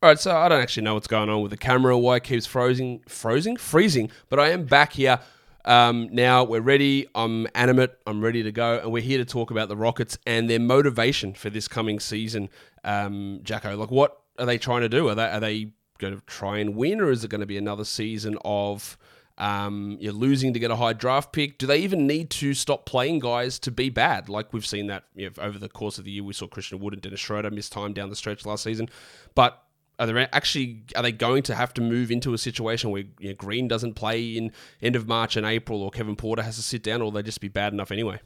[0.04, 2.24] All right, so I don't actually know what's going on with the camera, why it
[2.24, 4.10] keeps frozen, frozen, freezing.
[4.28, 5.18] But I am back here
[5.64, 6.44] um, now.
[6.44, 7.08] We're ready.
[7.14, 7.92] I'm animate.
[8.06, 11.32] I'm ready to go, and we're here to talk about the Rockets and their motivation
[11.32, 12.50] for this coming season.
[12.84, 15.08] Um, Jacko, like, what are they trying to do?
[15.08, 17.56] Are they are they going to try and win, or is it going to be
[17.56, 18.98] another season of
[19.38, 21.58] um, you're losing to get a high draft pick.
[21.58, 24.28] Do they even need to stop playing guys to be bad?
[24.28, 26.22] Like we've seen that you know, over the course of the year.
[26.22, 28.88] We saw Christian Wood and Dennis Schroeder miss time down the stretch last season.
[29.34, 29.63] But
[29.98, 33.28] are they actually are they going to have to move into a situation where you
[33.28, 34.52] know, Green doesn't play in
[34.82, 37.40] end of March and April, or Kevin Porter has to sit down, or they just
[37.40, 38.20] be bad enough anyway?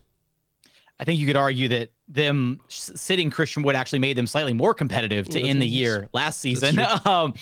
[1.01, 4.75] I think you could argue that them sitting Christian Wood actually made them slightly more
[4.75, 6.81] competitive to end the year last season.
[7.05, 7.35] Um,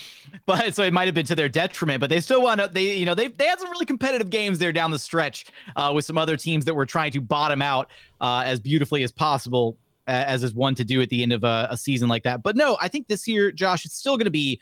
[0.45, 2.95] but so it might have been to their detriment, but they still wound up, they,
[2.95, 6.05] you know, they, they had some really competitive games there down the stretch uh, with
[6.05, 7.89] some other teams that were trying to bottom out
[8.21, 11.67] uh, as beautifully as possible as is one to do at the end of a,
[11.71, 12.41] a season like that.
[12.41, 14.59] But no, I think this year, Josh, it's still going to be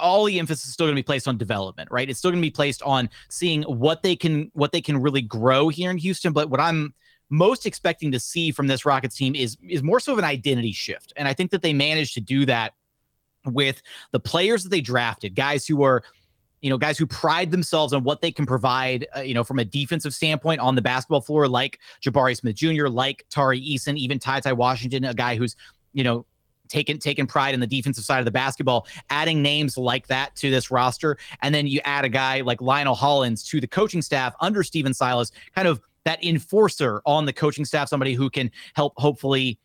[0.00, 2.08] all the emphasis is still going to be placed on development, right?
[2.08, 5.22] It's still going to be placed on seeing what they can what they can really
[5.22, 6.32] grow here in Houston.
[6.32, 6.94] But what I'm
[7.30, 10.72] most expecting to see from this Rockets team is is more so of an identity
[10.72, 12.74] shift, and I think that they managed to do that
[13.46, 13.82] with
[14.12, 16.04] the players that they drafted, guys who are
[16.62, 19.58] you know, guys who pride themselves on what they can provide, uh, you know, from
[19.58, 24.18] a defensive standpoint on the basketball floor, like Jabari Smith Jr., like Tari Eason, even
[24.18, 25.56] Ty Ty Washington, a guy who's,
[25.92, 26.24] you know,
[26.68, 30.50] taken taken pride in the defensive side of the basketball, adding names like that to
[30.50, 34.34] this roster, and then you add a guy like Lionel Hollins to the coaching staff
[34.40, 38.94] under Stephen Silas, kind of that enforcer on the coaching staff, somebody who can help
[38.96, 39.58] hopefully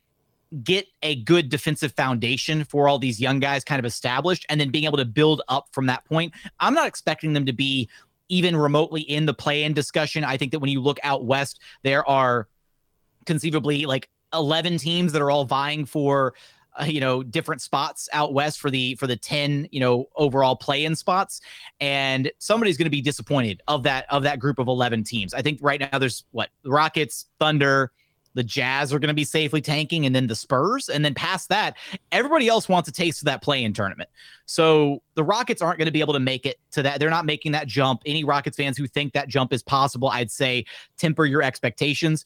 [0.63, 4.69] get a good defensive foundation for all these young guys kind of established and then
[4.69, 6.33] being able to build up from that point.
[6.59, 7.89] I'm not expecting them to be
[8.29, 10.23] even remotely in the play in discussion.
[10.23, 12.47] I think that when you look out west, there are
[13.25, 16.33] conceivably like 11 teams that are all vying for
[16.79, 20.55] uh, you know different spots out west for the for the 10 you know overall
[20.55, 21.41] play in spots
[21.79, 25.41] and somebody's going to be disappointed of that of that group of 11 teams i
[25.41, 27.91] think right now there's what rockets thunder
[28.37, 30.87] the Jazz are going to be safely tanking, and then the Spurs.
[30.87, 31.75] And then past that,
[32.11, 34.09] everybody else wants a taste of that play in tournament.
[34.45, 36.99] So the Rockets aren't going to be able to make it to that.
[36.99, 38.03] They're not making that jump.
[38.05, 40.65] Any Rockets fans who think that jump is possible, I'd say
[40.97, 42.23] temper your expectations.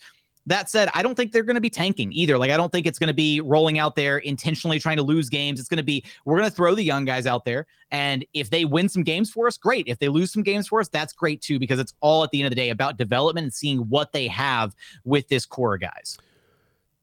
[0.47, 2.37] That said, I don't think they're going to be tanking either.
[2.37, 5.29] Like, I don't think it's going to be rolling out there intentionally trying to lose
[5.29, 5.59] games.
[5.59, 7.67] It's going to be, we're going to throw the young guys out there.
[7.91, 9.87] And if they win some games for us, great.
[9.87, 12.39] If they lose some games for us, that's great too, because it's all at the
[12.39, 15.81] end of the day about development and seeing what they have with this core of
[15.81, 16.17] guys.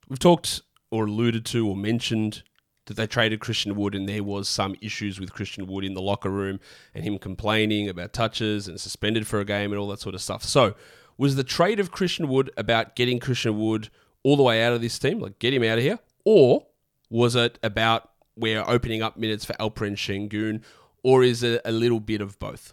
[0.09, 2.42] We've talked or alluded to or mentioned
[2.87, 6.01] that they traded Christian Wood and there was some issues with Christian Wood in the
[6.01, 6.59] locker room
[6.94, 10.22] and him complaining about touches and suspended for a game and all that sort of
[10.22, 10.42] stuff.
[10.42, 10.74] So,
[11.18, 13.90] was the trade of Christian Wood about getting Christian Wood
[14.22, 15.98] all the way out of this team, like get him out of here?
[16.24, 16.66] Or
[17.11, 20.62] was it about we're opening up minutes for Alperen Sengun?
[21.02, 22.72] Or is it a little bit of both?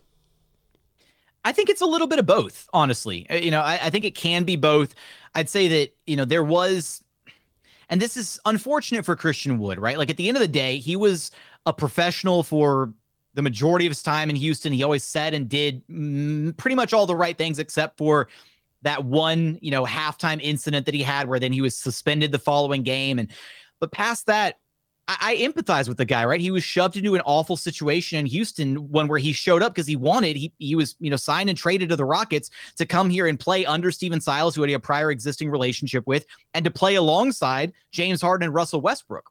[1.44, 3.28] I think it's a little bit of both, honestly.
[3.30, 4.96] Uh, you know, I, I think it can be both.
[5.34, 7.04] I'd say that, you know, there was
[7.90, 9.98] And this is unfortunate for Christian Wood, right?
[9.98, 11.32] Like at the end of the day, he was
[11.66, 12.94] a professional for
[13.36, 14.74] the majority of his time in Houston.
[14.74, 15.84] He always said and did
[16.58, 18.30] pretty much all the right things except for
[18.82, 22.40] that one, you know, halftime incident that he had where then he was suspended the
[22.40, 23.20] following game.
[23.20, 23.30] And
[23.80, 24.60] but past that,
[25.08, 26.40] I, I empathize with the guy, right?
[26.40, 29.88] He was shoved into an awful situation in Houston, one where he showed up because
[29.88, 30.36] he wanted.
[30.36, 33.40] He he was, you know, signed and traded to the Rockets to come here and
[33.40, 37.74] play under Stephen Silas, who had a prior existing relationship with, and to play alongside
[37.92, 39.30] James Harden and Russell Westbrook.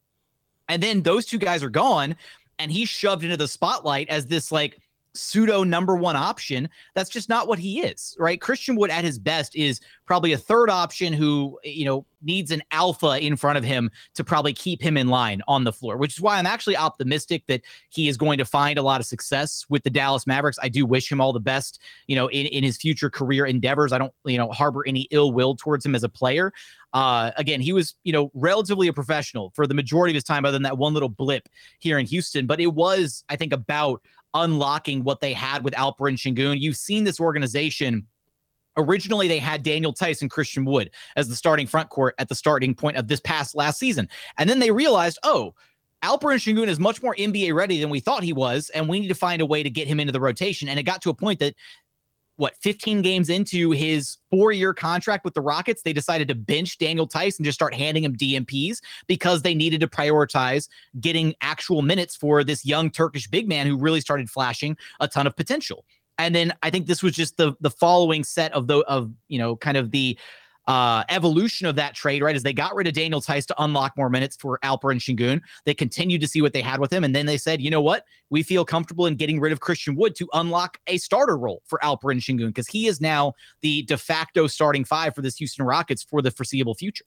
[0.69, 2.17] And then those two guys are gone,
[2.59, 4.79] and he's shoved into the spotlight as this like
[5.15, 6.69] pseudo number one option.
[6.95, 8.41] That's just not what he is, right?
[8.41, 12.63] Christian Wood at his best is probably a third option who, you know, needs an
[12.71, 16.15] alpha in front of him to probably keep him in line on the floor, which
[16.15, 19.65] is why I'm actually optimistic that he is going to find a lot of success
[19.69, 20.59] with the Dallas Mavericks.
[20.63, 23.93] I do wish him all the best, you know, in, in his future career endeavors.
[23.93, 26.53] I don't, you know, harbor any ill will towards him as a player.
[26.93, 30.45] Uh, again, he was, you know, relatively a professional for the majority of his time,
[30.45, 31.49] other than that one little blip
[31.79, 32.47] here in Houston.
[32.47, 34.01] But it was, I think, about
[34.35, 36.61] unlocking what they had with Alperen Sengun.
[36.61, 38.07] You've seen this organization.
[38.77, 42.75] Originally, they had Daniel and Christian Wood as the starting front court at the starting
[42.75, 44.09] point of this past last season.
[44.37, 45.55] And then they realized, oh,
[46.03, 49.09] Alperen Sengun is much more NBA ready than we thought he was, and we need
[49.09, 50.69] to find a way to get him into the rotation.
[50.69, 51.55] And it got to a point that
[52.37, 57.07] what 15 games into his four-year contract with the Rockets, they decided to bench Daniel
[57.07, 60.69] Theis and just start handing him DNPs because they needed to prioritize
[61.01, 65.27] getting actual minutes for this young Turkish big man who really started flashing a ton
[65.27, 65.85] of potential.
[66.19, 69.39] And then I think this was just the the following set of the of you
[69.39, 70.17] know kind of the
[70.67, 72.37] uh, evolution of that trade, right?
[72.37, 75.75] As they got rid of Daniel Theis to unlock more minutes for Alperen Sengun, they
[75.75, 77.05] continued to see what they had with him.
[77.05, 78.05] And then they said, you know what?
[78.31, 81.79] We feel comfortable in getting rid of Christian Wood to unlock a starter role for
[81.83, 86.03] Alperen Sengun because he is now the de facto starting five for this Houston Rockets
[86.03, 87.05] for the foreseeable future.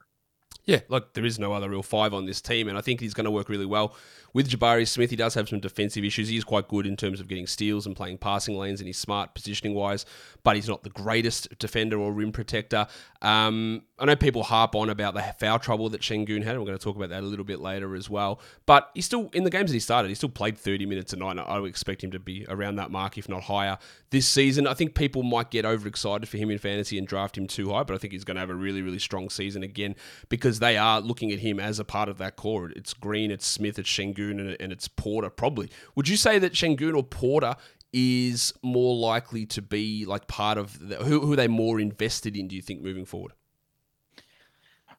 [0.67, 3.13] Yeah, like there is no other real five on this team, and I think he's
[3.13, 3.95] going to work really well
[4.34, 5.10] with Jabari Smith.
[5.10, 6.27] He does have some defensive issues.
[6.27, 9.34] He's quite good in terms of getting steals and playing passing lanes, and he's smart
[9.34, 10.06] positioning wise,
[10.43, 12.86] but he's not the greatest defender or rim protector.
[13.21, 16.53] Um, I know people harp on about the foul trouble that Sengun had.
[16.53, 18.39] And we're going to talk about that a little bit later as well.
[18.65, 20.10] But he's still in the games that he started.
[20.10, 21.39] He still played 30 minutes a night.
[21.39, 23.77] I would expect him to be around that mark, if not higher,
[24.12, 24.67] this season.
[24.67, 27.84] I think people might get overexcited for him in fantasy and draft him too high,
[27.84, 29.95] but I think he's going to have a really, really strong season again
[30.30, 32.69] because they are looking at him as a part of that core.
[32.75, 35.29] It's Green, it's Smith, it's Sengun, and, it's Porter.
[35.29, 35.69] Probably.
[35.95, 37.55] Would you say that Sengun or Porter
[37.93, 42.35] is more likely to be like part of the, who, who are they more invested
[42.35, 42.47] in?
[42.47, 43.33] Do you think moving forward?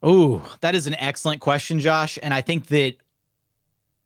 [0.03, 2.19] Oh, that is an excellent question, Josh.
[2.23, 2.95] And I think that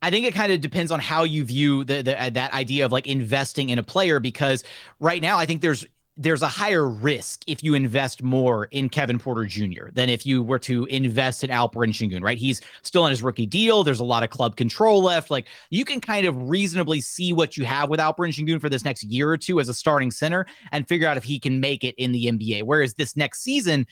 [0.01, 2.85] I think it kind of depends on how you view the, the uh, that idea
[2.85, 4.63] of like investing in a player because
[4.99, 5.85] right now I think there's
[6.15, 9.89] there's a higher risk if you invest more in Kevin Porter Jr.
[9.93, 12.37] than if you were to invest in Alperen Sengun, right?
[12.37, 13.83] He's still on his rookie deal.
[13.83, 15.31] There's a lot of club control left.
[15.31, 18.85] Like you can kind of reasonably see what you have with Alperen Sengun for this
[18.85, 21.83] next year or two as a starting center and figure out if he can make
[21.83, 22.63] it in the NBA.
[22.63, 23.87] Whereas this next season,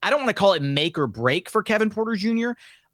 [0.00, 2.50] I don't want to call it make or break for Kevin Porter Jr.,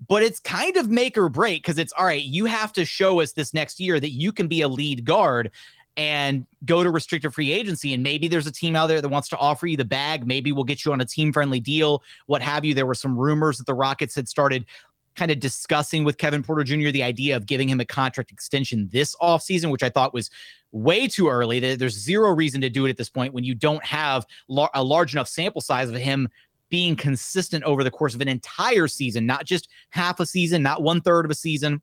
[0.08, 3.20] but it's kind of make or break because it's all right, you have to show
[3.20, 5.50] us this next year that you can be a lead guard
[5.96, 7.94] and go to restricted free agency.
[7.94, 10.26] And maybe there's a team out there that wants to offer you the bag.
[10.26, 12.74] Maybe we'll get you on a team friendly deal, what have you.
[12.74, 14.66] There were some rumors that the Rockets had started
[15.14, 16.90] kind of discussing with Kevin Porter Jr.
[16.90, 20.28] the idea of giving him a contract extension this offseason, which I thought was
[20.72, 21.60] way too early.
[21.76, 24.26] There's zero reason to do it at this point when you don't have
[24.74, 26.28] a large enough sample size of him
[26.68, 30.82] being consistent over the course of an entire season, not just half a season, not
[30.82, 31.80] one third of a season,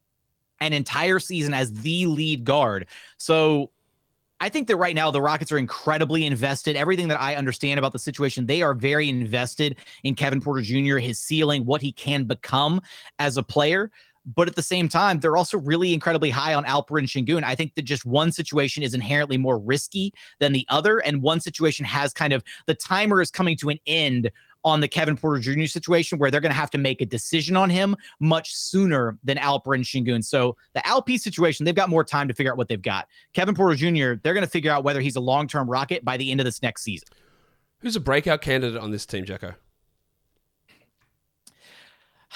[0.59, 2.85] an entire season as the lead guard.
[3.15, 3.71] So
[4.41, 6.75] I think that right now the Rockets are incredibly invested.
[6.75, 10.97] Everything that I understand about the situation, they are very invested in Kevin Porter Jr.,
[10.97, 12.81] his ceiling, what he can become
[13.19, 13.91] as a player.
[14.25, 17.43] But at the same time, they're also really incredibly high on Alperen Sengun.
[17.43, 20.97] I think that just one situation is inherently more risky than the other.
[20.99, 24.31] And one situation has kind of the timer is coming to an end
[24.63, 25.65] on the Kevin Porter Jr.
[25.65, 29.37] situation where they're going to have to make a decision on him much sooner than
[29.37, 30.23] Alperen Sengun.
[30.23, 33.07] So the LP situation, they've got more time to figure out what they've got.
[33.33, 36.17] Kevin Porter Jr., they're going to figure out whether he's a long term rocket by
[36.17, 37.07] the end of this next season.
[37.79, 39.53] Who's a breakout candidate on this team, Jacko?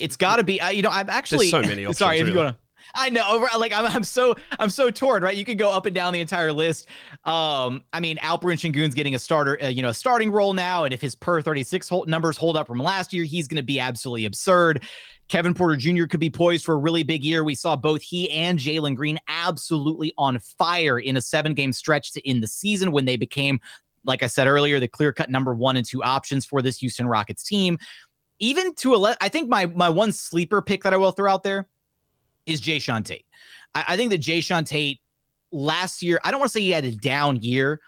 [0.00, 1.84] It's got to be, uh, you know, I'm actually There's so many.
[1.84, 2.30] Options, sorry, really.
[2.30, 2.67] if you want to.
[2.94, 5.36] I know, like I'm, I'm so I'm so torn, right?
[5.36, 6.88] You can go up and down the entire list.
[7.24, 10.84] Um, I mean, Alperen Sengun's getting a starter, uh, you know, a starting role now,
[10.84, 13.62] and if his per 36 hold, numbers hold up from last year, he's going to
[13.62, 14.84] be absolutely absurd.
[15.28, 16.06] Kevin Porter Jr.
[16.06, 17.44] could be poised for a really big year.
[17.44, 22.12] We saw both he and Jalen Green absolutely on fire in a seven game stretch
[22.12, 23.60] to end the season when they became,
[24.04, 27.06] like I said earlier, the clear cut number one and two options for this Houston
[27.06, 27.78] Rockets team.
[28.38, 31.42] even to a I think my my one sleeper pick that I will throw out
[31.42, 31.68] there
[32.48, 33.26] is Jae'Sean Tate.
[33.74, 35.00] I, I think that Jae'Sean Tate
[35.52, 37.80] last year, I don't want to say he had a down year,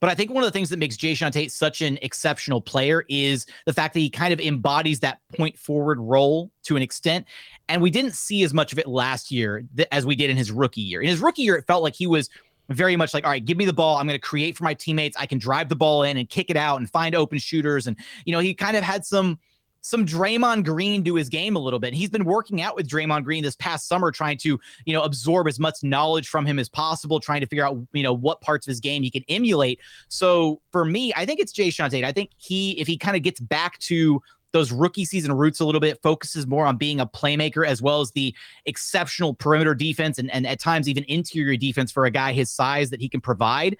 [0.00, 3.04] but I think one of the things that makes Jae'Sean Tate such an exceptional player
[3.08, 7.26] is the fact that he kind of embodies that point forward role to an extent.
[7.68, 10.36] And we didn't see as much of it last year th- as we did in
[10.36, 11.00] his rookie year.
[11.00, 12.30] In his rookie year, it felt like he was
[12.70, 13.96] very much like, all right, give me the ball.
[13.96, 15.16] I'm going to create for my teammates.
[15.16, 17.86] I can drive the ball in and kick it out and find open shooters.
[17.86, 19.38] And, you know, he kind of had some
[19.80, 21.94] some Draymond Green to his game a little bit.
[21.94, 25.48] He's been working out with Draymond Green this past summer, trying to, you know, absorb
[25.48, 28.66] as much knowledge from him as possible, trying to figure out, you know, what parts
[28.66, 29.80] of his game he can emulate.
[30.08, 32.04] So for me, I think it's Jae'Sean Tate.
[32.04, 34.20] I think he, if he kind of gets back to
[34.52, 38.00] those rookie season roots a little bit, focuses more on being a playmaker as well
[38.00, 42.32] as the exceptional perimeter defense and, and at times even interior defense for a guy
[42.32, 43.76] his size that he can provide.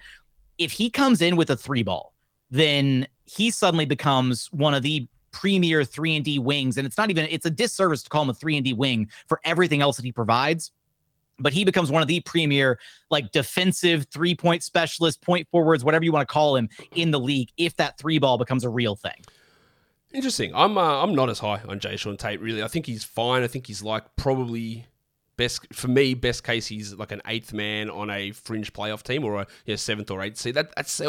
[0.57, 2.13] If he comes in with a three ball,
[2.51, 7.09] then he suddenly becomes one of the premier 3 and D wings and it's not
[7.09, 9.95] even it's a disservice to call him a 3 and D wing for everything else
[9.97, 10.71] that he provides
[11.39, 16.03] but he becomes one of the premier like defensive three point specialist point forwards whatever
[16.03, 18.95] you want to call him in the league if that three ball becomes a real
[18.95, 19.23] thing
[20.11, 20.51] Interesting.
[20.55, 22.63] I'm uh, I'm not as high on Jae'Sean Tate really.
[22.63, 23.43] I think he's fine.
[23.43, 24.87] I think he's like probably
[25.39, 26.13] best for me.
[26.13, 30.11] Best case, he's like an eighth man on a fringe playoff team or a seventh
[30.11, 30.53] or eighth seed.
[30.53, 30.99] That, that's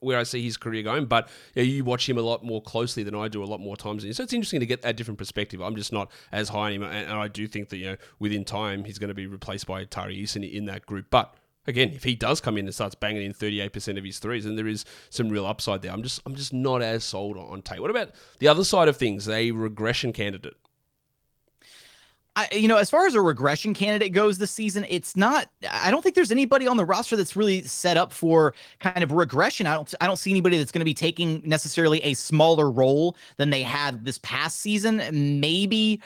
[0.00, 1.04] where I see his career going.
[1.04, 4.02] But you watch him a lot more closely than I do a lot more times.
[4.02, 5.60] So it's interesting to get a different perspective.
[5.60, 7.96] I'm just not as high on him, and, and I do think that you know
[8.18, 11.06] within time he's going to be replaced by Tari Eason in that group.
[11.10, 14.44] But again, if he does come in and starts banging in 38% of his threes,
[14.44, 15.92] then there is some real upside there.
[15.92, 17.80] I'm just I'm just not as sold on Tate.
[17.80, 19.28] What about the other side of things?
[19.28, 20.54] A regression candidate.
[22.36, 25.48] I, you know, as far as a regression candidate goes this season, it's not.
[25.70, 29.12] I don't think there's anybody on the roster that's really set up for kind of
[29.12, 29.66] regression.
[29.66, 29.94] I don't.
[30.00, 33.62] I don't see anybody that's going to be taking necessarily a smaller role than they
[33.62, 35.00] had this past season.
[35.40, 36.00] Maybe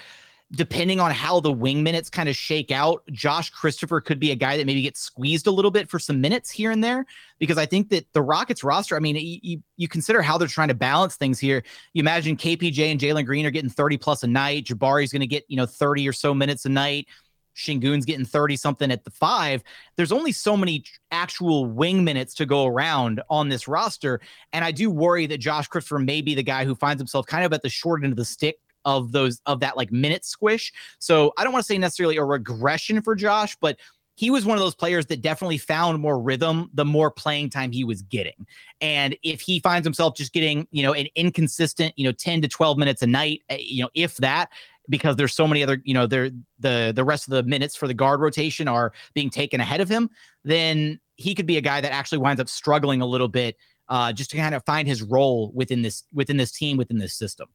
[0.52, 4.34] depending on how the wing minutes kind of shake out, Josh Christopher could be a
[4.34, 7.04] guy that maybe gets squeezed a little bit for some minutes here and there.
[7.38, 10.68] Because I think that the Rockets roster, I mean, you, you consider how they're trying
[10.68, 11.62] to balance things here.
[11.92, 14.64] You imagine KPJ and Jalen Green are getting 30 plus a night.
[14.64, 17.06] Jabari's going to get, you know, 30 or so minutes a night.
[17.54, 19.62] Sengun's getting 30 something at the five.
[19.96, 24.20] There's only so many actual wing minutes to go around on this roster.
[24.52, 27.44] And I do worry that Josh Christopher may be the guy who finds himself kind
[27.44, 30.72] of at the short end of the stick of those of that like minute squish.
[30.98, 33.78] So I don't want to say necessarily a regression for Josh, but
[34.18, 37.70] he was one of those players that definitely found more rhythm the more playing time
[37.70, 38.46] he was getting.
[38.80, 42.48] And if he finds himself just getting, you know, an inconsistent, you know, 10 to
[42.48, 44.50] 12 minutes a night, eh, you know, if that,
[44.88, 47.86] because there's so many other, you know, there the the rest of the minutes for
[47.86, 50.10] the guard rotation are being taken ahead of him,
[50.42, 53.56] then he could be a guy that actually winds up struggling a little bit
[53.88, 57.14] uh, just to kind of find his role within this within this team within this
[57.14, 57.48] system.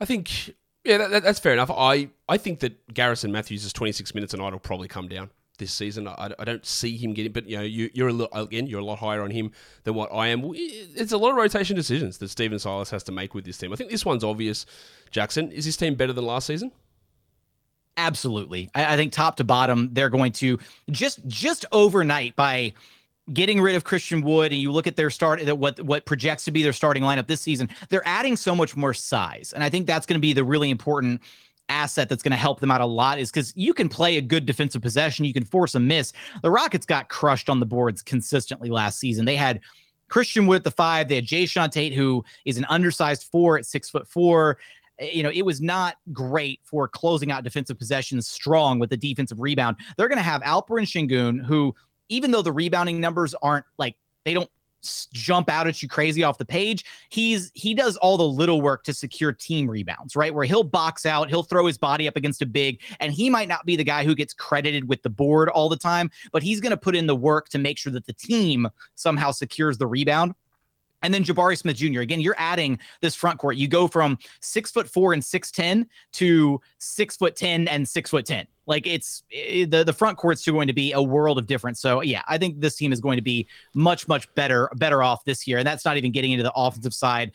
[0.00, 1.70] I think yeah, that, that's fair enough.
[1.70, 5.72] I, I think that Garrison Mathews' 26 minutes a night will probably come down this
[5.72, 6.08] season.
[6.08, 8.80] I, I don't see him getting, but you know, you, you're a little, again, you're
[8.80, 9.52] a lot higher on him
[9.84, 10.42] than what I am.
[10.54, 13.72] It's a lot of rotation decisions that Stephen Silas has to make with this team.
[13.72, 14.64] I think this one's obvious.
[15.10, 16.72] Jackson, is this team better than last season?
[17.98, 18.70] Absolutely.
[18.74, 20.58] I, I think top to bottom, they're going to
[20.90, 22.72] just just overnight by
[23.32, 26.50] getting rid of Christian Wood and you look at their start what what projects to
[26.50, 29.52] be their starting lineup this season, they're adding so much more size.
[29.52, 31.20] And I think that's going to be the really important
[31.68, 34.20] asset that's going to help them out a lot is because you can play a
[34.20, 36.12] good defensive possession, you can force a miss.
[36.42, 39.24] The Rockets got crushed on the boards consistently last season.
[39.24, 39.60] They had
[40.08, 43.64] Christian Wood at the five, they had Jae'Sean Tate, who is an undersized four at
[43.64, 44.58] six foot four.
[44.98, 48.96] Eh, you know, it was not great for closing out defensive possessions strong with the
[48.96, 49.76] defensive rebound.
[49.96, 51.74] They're going to have Alperen Sengun, who
[52.10, 54.50] even though the rebounding numbers aren't like they don't
[55.12, 58.82] jump out at you crazy off the page he's he does all the little work
[58.82, 60.34] to secure team rebounds right?
[60.34, 63.48] Where he'll box out he'll throw his body up against a big and he might
[63.48, 66.60] not be the guy who gets credited with the board all the time but he's
[66.60, 69.86] going to put in the work to make sure that the team somehow secures the
[69.86, 70.34] rebound
[71.02, 72.00] and then Jabari Smith Jr.
[72.00, 73.56] Again, you're adding this front court.
[73.56, 78.10] You go from six foot four and six ten to six foot ten and six
[78.10, 78.46] foot ten.
[78.66, 81.80] Like it's it, the the front court's going to be a world of difference.
[81.80, 85.24] So yeah, I think this team is going to be much much better better off
[85.24, 85.58] this year.
[85.58, 87.32] And that's not even getting into the offensive side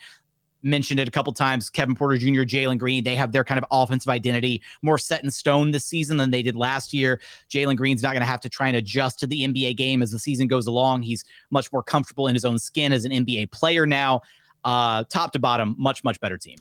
[0.66, 1.70] mentioned it a couple times.
[1.70, 5.30] Kevin Porter Jr., Jalen Green, they have their kind of offensive identity more set in
[5.30, 7.20] stone this season than they did last year.
[7.50, 10.10] Jalen Green's not going to have to try and adjust to the NBA game as
[10.10, 11.02] the season goes along.
[11.02, 14.22] He's much more comfortable in his own skin as an NBA player now.
[14.64, 16.58] Uh, top to bottom, much, much better team.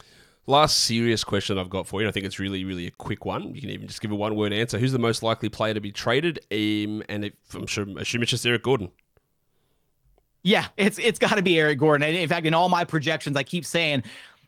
[0.47, 2.07] Last serious question I've got for you.
[2.07, 3.55] I think it's really, really a quick one.
[3.55, 4.77] You can even just give a one word answer.
[4.77, 6.37] Who's the most likely player to be traded?
[6.51, 8.91] Um, and if, I'm sure, assume it's just Eric Gordon.
[10.45, 12.07] Yeah, it's it's got to be Eric Gordon.
[12.07, 14.03] And in fact, in all my projections, I keep saying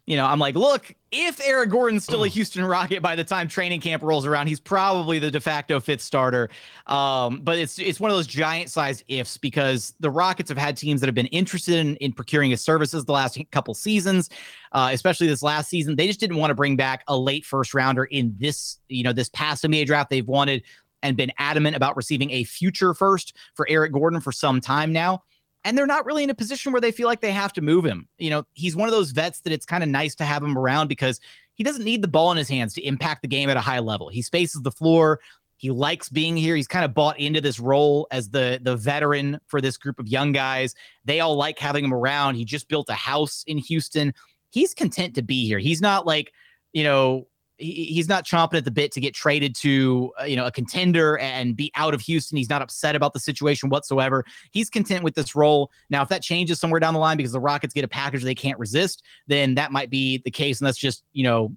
[0.05, 3.49] you know, I'm like, look, if Eric Gordon's still a Houston Rocket by the time
[3.49, 6.49] training camp rolls around, he's probably the de facto fifth starter.
[6.85, 10.77] Um, but it's it's one of those giant sized ifs because the Rockets have had
[10.77, 14.29] teams that have been interested in, in procuring his services the last couple seasons,
[14.71, 15.97] uh, especially this last season.
[15.97, 19.11] They just didn't want to bring back a late first rounder in this, you know,
[19.11, 20.09] this past NBA draft.
[20.09, 20.63] They've wanted
[21.03, 25.23] and been adamant about receiving a future first for Eric Gordon for some time now
[25.67, 27.83] and they're not really in a position where they feel like they have to move
[27.83, 28.07] him.
[28.19, 30.57] You know, he's one of those vets that it's kind of nice to have him
[30.57, 31.19] around because
[31.55, 33.79] he doesn't need the ball in his hands to impact the game at a high
[33.79, 34.07] level.
[34.07, 35.19] He spaces the floor.
[35.57, 36.55] He likes being here.
[36.55, 40.07] He's kind of bought into this role as the the veteran for this group of
[40.07, 40.73] young guys.
[41.03, 42.35] They all like having him around.
[42.35, 44.13] He just built a house in Houston.
[44.51, 45.59] He's content to be here.
[45.59, 46.31] He's not like,
[46.71, 47.27] you know,
[47.57, 51.17] he's not chomping at the bit to get traded to uh, you know a contender
[51.17, 52.37] and be out of Houston.
[52.37, 54.23] He's not upset about the situation whatsoever.
[54.51, 55.71] He's content with this role.
[55.89, 58.35] Now, if that changes somewhere down the line because the Rockets get a package they
[58.35, 61.55] can't resist, then that might be the case, and that's just you know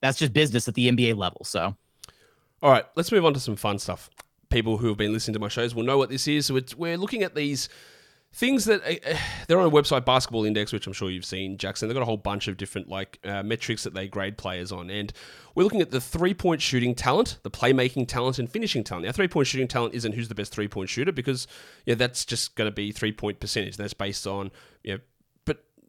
[0.00, 1.44] that's just business at the NBA level.
[1.44, 1.74] So,
[2.62, 4.10] all right, let's move on to some fun stuff.
[4.50, 6.46] People who have been listening to my shows will know what this is.
[6.46, 7.68] So we're looking at these
[8.36, 9.16] things that uh,
[9.48, 11.88] they're on a website basketball index which i'm sure you've seen jackson.
[11.88, 14.90] They've got a whole bunch of different like uh, metrics that they grade players on.
[14.90, 15.10] And
[15.54, 19.06] we're looking at the three point shooting talent the playmaking talent and finishing talent.
[19.06, 21.46] Now three point shooting talent isn't who's the best three point shooter because
[21.86, 23.78] yeah that's just going to be three point percentage.
[23.78, 24.50] That's based on
[24.84, 24.98] you know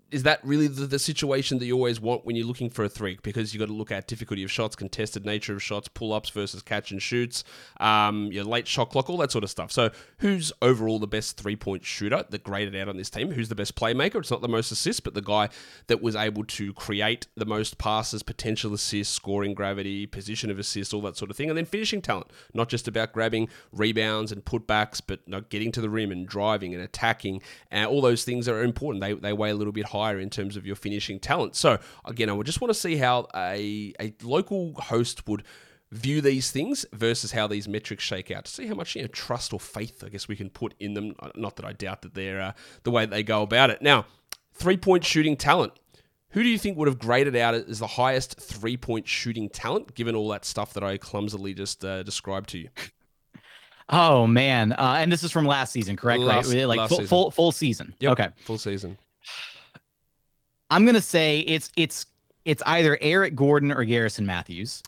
[0.09, 2.89] is that really the, the, situation that you always want when you're looking for a
[2.89, 3.19] three?
[3.23, 6.29] Because you've got to look at difficulty of shots, contested nature of shots, pull ups
[6.29, 7.43] versus catch and shoots,
[7.79, 9.71] um, your late shot clock, all that sort of stuff.
[9.71, 13.31] So, who's overall the best three point shooter that graded out on this team?
[13.31, 14.15] Who's the best playmaker?
[14.15, 15.49] It's not the most assists, but the guy
[15.87, 20.93] that was able to create the most passes, potential assists, scoring gravity, position of assists,
[20.93, 21.49] all that sort of thing.
[21.49, 25.81] And then finishing talent, not just about grabbing rebounds and putbacks, but not getting to
[25.81, 27.41] the rim and driving and attacking.
[27.71, 29.01] And all those things are important.
[29.01, 31.55] They, they weigh a little bit higher higher in terms of your finishing talent.
[31.55, 35.43] So again, I would just want to see how a, a local host would
[35.91, 39.07] view these things versus how these metrics shake out to see how much you know,
[39.07, 41.13] trust or faith I guess we can put in them.
[41.35, 42.51] Not that I doubt that they're uh,
[42.83, 43.81] the way they go about it.
[43.81, 44.05] Now,
[44.53, 45.73] three point shooting talent.
[46.31, 49.95] Who do you think would have graded out as the highest three point shooting talent,
[49.95, 52.69] given all that stuff that I clumsily just uh, described to you?
[53.89, 56.19] Oh man, uh, and this is from last season, correct?
[56.19, 57.95] Last, right, like full, full, full season.
[58.01, 58.97] Yep, okay, full season.
[60.69, 62.05] I'm gonna say it's it's
[62.45, 64.83] it's either Eric Gordon or Garrison Mathews.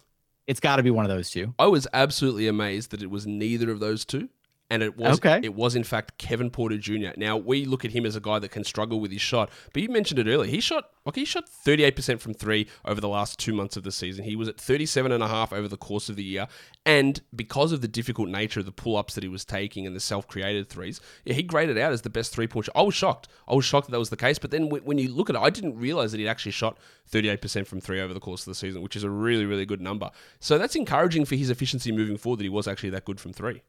[0.47, 1.53] It's got to be one of those two.
[1.59, 4.29] I was absolutely amazed that it was neither of those two
[4.69, 5.39] and it was okay.
[5.43, 7.09] it was in fact Kevin Porter Jr.
[7.17, 9.81] Now we look at him as a guy that can struggle with his shot, but
[9.81, 10.49] you mentioned it earlier.
[10.49, 13.91] He shot like he shot 38% from 3 over the last 2 months of the
[13.91, 14.25] season.
[14.25, 16.47] He was at 37 and a half over the course of the year,
[16.85, 19.99] and because of the difficult nature of the pull-ups that he was taking and the
[19.99, 22.75] self-created threes, yeah, he graded out as the best three-point shot.
[22.75, 23.27] I was shocked.
[23.47, 25.41] I was shocked that that was the case, but then when you look at it,
[25.41, 26.77] I didn't realize that he'd actually shot
[27.11, 29.81] 38% from 3 over the course of the season, which is a really really good
[29.81, 30.11] number.
[30.39, 33.33] So that's encouraging for his efficiency moving forward that he was actually that good from
[33.33, 33.61] 3.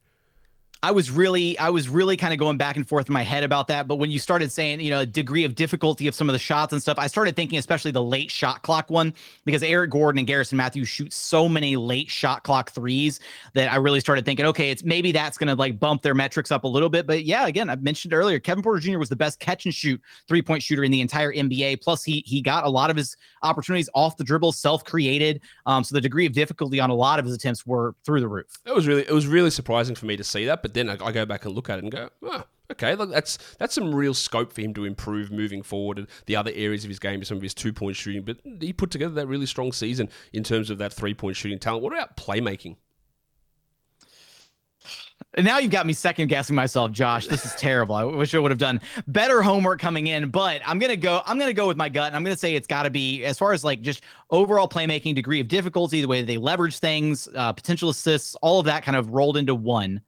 [0.83, 3.45] I was really, I was really kind of going back and forth in my head
[3.45, 3.87] about that.
[3.87, 6.72] But when you started saying, you know, degree of difficulty of some of the shots
[6.72, 9.12] and stuff, I started thinking, especially the late shot clock one,
[9.45, 13.20] because Eric Gordon and Garrison Mathews shoot so many late shot clock threes
[13.53, 16.51] that I really started thinking, okay, it's maybe that's going to like bump their metrics
[16.51, 17.07] up a little bit.
[17.07, 18.99] But yeah, again, I mentioned earlier, Kevin Porter Jr.
[18.99, 21.83] was the best catch and shoot three point shooter in the entire NBA.
[21.83, 25.43] Plus, he he got a lot of his opportunities off the dribble, self created.
[25.66, 28.28] Um, so the degree of difficulty on a lot of his attempts were through the
[28.28, 28.47] roof.
[28.64, 30.62] It was really, it was really surprising for me to see that.
[30.62, 33.11] But then I, I go back and look at it and go, oh, okay, look,
[33.11, 35.99] that's that's some real scope for him to improve moving forward.
[35.99, 38.73] And the other areas of his game, some of his two point shooting, but he
[38.73, 41.83] put together that really strong season in terms of that three point shooting talent.
[41.83, 42.77] What about playmaking?
[45.35, 47.29] And now you've got me second guessing myself, Josh.
[47.29, 47.95] This is terrible.
[47.95, 51.23] I wish I would have done better homework coming in, but I'm gonna go.
[51.25, 53.39] I'm gonna go with my gut, and I'm gonna say it's got to be as
[53.39, 57.53] far as like just overall playmaking degree of difficulty, the way they leverage things, uh,
[57.53, 60.01] potential assists, all of that kind of rolled into one.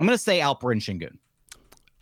[0.00, 1.18] I'm going to say Alperen Sengun.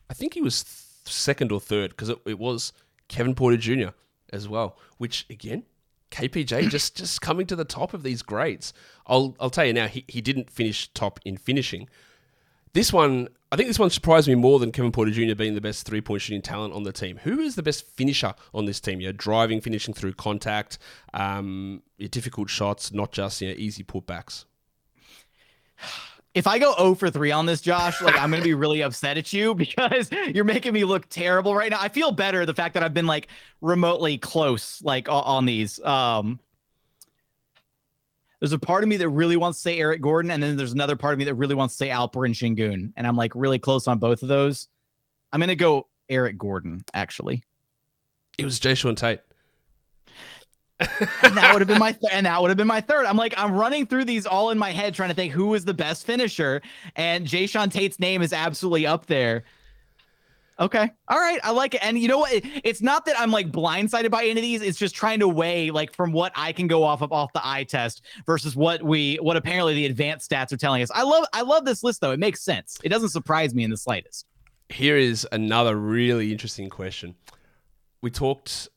[0.09, 2.72] I think he was th- second or third because it, it was
[3.09, 3.88] Kevin Porter Jr.
[4.32, 5.64] as well, which again,
[6.12, 8.72] KPJ just just coming to the top of these grades.
[9.09, 11.88] I'll I'll tell you now, he, he didn't finish top in finishing.
[12.72, 15.34] This one, I think this one surprised me more than Kevin Porter Jr.
[15.34, 17.18] being the best three point shooting talent on the team.
[17.24, 19.01] Who is the best finisher on this team?
[19.01, 20.78] You know, driving, finishing through contact,
[21.14, 24.44] um, difficult shots, not just you know easy putbacks
[26.35, 29.18] if I go 0 for 3 on this, Josh, like I'm gonna be really upset
[29.18, 31.79] at you because you're making me look terrible right now.
[31.81, 33.29] I feel better the fact that I've been like
[33.61, 35.81] remotely close, like on these.
[35.81, 36.41] Um
[38.41, 40.72] there's a part of me that really wants to say Eric Gordon, and then there's
[40.72, 42.93] another part of me that really wants to say Alperen Sengun.
[42.97, 44.68] and I'm like really close on both of those.
[45.33, 47.43] I'm gonna go Eric Gordon, actually.
[48.39, 49.20] It was Jae'Sean Tate.
[50.81, 53.07] And that would have been my th- and that would have been my third.
[53.07, 55.64] I'm like I'm running through these all in my head trying to think who is
[55.64, 56.62] the best finisher,
[56.97, 59.45] and Jae'Sean Tate's name is absolutely up there.
[60.61, 60.91] Okay.
[61.07, 61.39] All right.
[61.45, 61.85] I like it.
[61.85, 62.33] And you know what?
[62.64, 64.61] It's not that I'm like blindsided by any of these.
[64.61, 67.47] It's just trying to weigh like from what I can go off of off the
[67.47, 70.91] eye test versus what we what apparently the advanced stats are telling us.
[70.93, 72.11] I love I love this list though.
[72.11, 72.79] It makes sense.
[72.83, 74.26] It doesn't surprise me in the slightest.
[74.68, 77.14] Here is another really interesting question.
[78.03, 78.68] We talked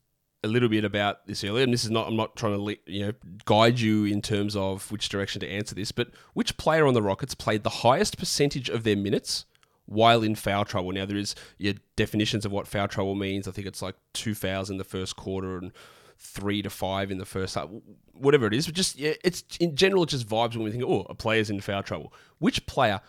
[0.43, 3.05] a little bit about this earlier, and this is not I'm not trying to you
[3.05, 3.13] know
[3.45, 7.01] guide you in terms of which direction to answer this, but which player on the
[7.01, 9.45] Rockets played the highest percentage of their minutes
[9.85, 10.91] while in foul trouble.
[10.91, 13.47] Now there is your definitions of what foul trouble means.
[13.47, 15.71] I think it's like two fouls in the first quarter and
[16.17, 17.69] three to five in the first half,
[18.13, 18.65] whatever it is.
[18.65, 21.49] But just yeah, it's in general it just vibes when we think, oh, a player's
[21.49, 22.13] in foul trouble.
[22.39, 23.01] Which player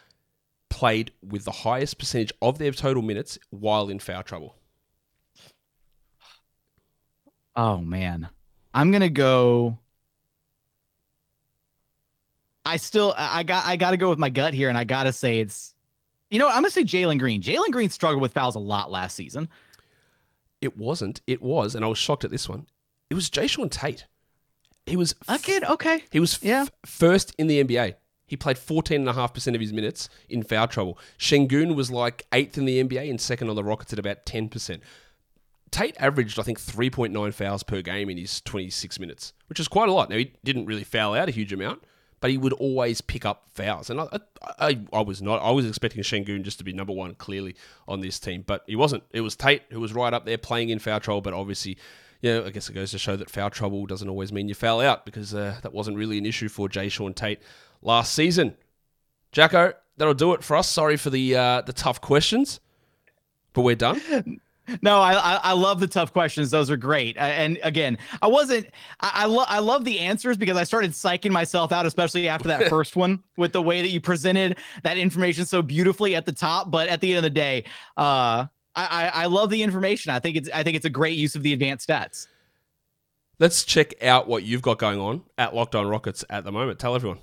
[0.71, 4.57] played with the highest percentage of their total minutes while in foul trouble?
[7.55, 8.29] Oh man,
[8.73, 9.79] I'm gonna go.
[12.65, 15.13] I still I got I got to go with my gut here, and I gotta
[15.13, 15.75] say it's
[16.31, 17.43] you know, I'm gonna say Jalen Green.
[17.43, 19.49] Jalen Green struggled with fouls a lot last season.
[20.63, 21.21] It wasn't.
[21.27, 22.67] It was, and I was shocked at this one.
[23.11, 24.07] It was Jae'Sean Tate.
[24.87, 25.61] He was okay.
[25.69, 26.03] Okay.
[26.11, 26.65] He was f- yeah.
[26.87, 27.97] first in the NBA.
[28.27, 30.99] He played 14.5% of his minutes in foul trouble.
[31.19, 34.81] Sengun was like eighth in the NBA and second on the Rockets at about 10%.
[35.73, 39.89] Tate averaged, I think, 3.9 fouls per game in his 26 minutes, which is quite
[39.89, 40.11] a lot.
[40.11, 41.83] Now, he didn't really foul out a huge amount,
[42.21, 43.89] but he would always pick up fouls.
[43.89, 44.21] And I,
[44.59, 45.43] I, I was not.
[45.43, 47.57] I was expecting Sengun just to be number one clearly
[47.89, 49.03] on this team, but he wasn't.
[49.13, 51.79] It was Tate who was right up there playing in foul trouble, but obviously.
[52.21, 54.81] Yeah, I guess it goes to show that foul trouble doesn't always mean you foul
[54.81, 57.41] out because uh, that wasn't really an issue for Jae'Sean Tate
[57.83, 58.55] last season.
[59.33, 60.69] Jacko, that'll do it for us.
[60.69, 62.61] Sorry for the uh, the tough questions,
[63.55, 64.01] but we're done.
[64.83, 66.51] No, I, I, I love the tough questions.
[66.51, 67.17] Those are great.
[67.17, 68.67] And again, I wasn't.
[69.01, 72.49] I I, lo- I love the answers because I started psyching myself out, especially after
[72.49, 76.33] that first one with the way that you presented that information so beautifully at the
[76.33, 76.71] top.
[76.71, 77.65] But at the end of the day,
[77.97, 80.13] uh, I, I love the information.
[80.13, 82.27] I think it's I think it's a great use of the advanced stats.
[83.39, 86.79] Let's check out what you've got going on at Locked On Rockets at the moment.
[86.79, 87.19] Tell everyone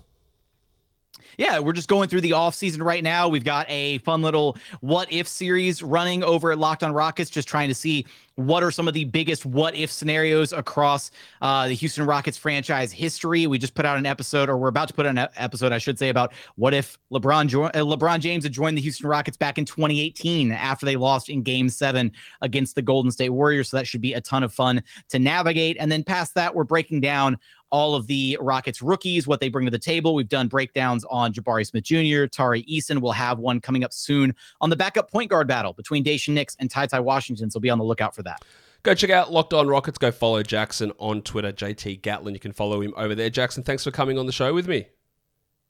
[1.40, 3.30] yeah, we're just going through the off season right now.
[3.30, 7.48] We've got a fun little what if series running over at Locked On Rockets, just
[7.48, 11.12] trying to see what are some of the biggest what if scenarios across
[11.42, 13.48] uh, the Houston Rockets franchise history.
[13.48, 15.78] We just put out an episode, or we're about to put out an episode, I
[15.78, 19.38] should say, about what if LeBron jo- uh, LeBron James had joined the Houston Rockets
[19.38, 22.12] back in 2018 after they lost in Game Seven
[22.42, 23.70] against the Golden State Warriors.
[23.70, 25.78] So that should be a ton of fun to navigate.
[25.80, 27.38] And then past that, we're breaking down
[27.72, 30.16] all of the Rockets rookies, what they bring to the table.
[30.16, 33.00] We've done breakdowns on Jabari Smith Jr., Tari Eason.
[33.02, 36.56] We'll have one coming up soon on the backup point guard battle between Daishen Nix
[36.60, 37.50] and Ty Ty Washington.
[37.50, 38.44] So be on the lookout for that.
[38.84, 39.98] Go check out Locked On Rockets.
[39.98, 42.34] Go follow Jackson on Twitter, JT Gatlin.
[42.34, 43.30] You can follow him over there.
[43.30, 44.88] Jackson, thanks for coming on the show with me.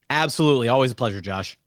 [0.08, 0.68] Absolutely.
[0.68, 1.58] Always a pleasure, Josh.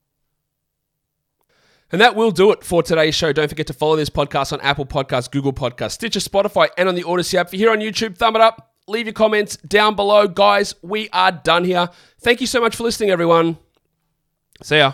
[1.92, 3.32] And that will do it for today's show.
[3.32, 6.96] Don't forget to follow this podcast on Apple Podcasts, Google Podcasts, Stitcher, Spotify, and on
[6.96, 7.48] the Odyssey app.
[7.48, 10.28] If you're here on YouTube, thumb it up leave your comments down below.
[10.28, 11.90] Guys, we are done here.
[12.22, 13.58] Thank you so much for listening, everyone.
[14.62, 14.94] See ya.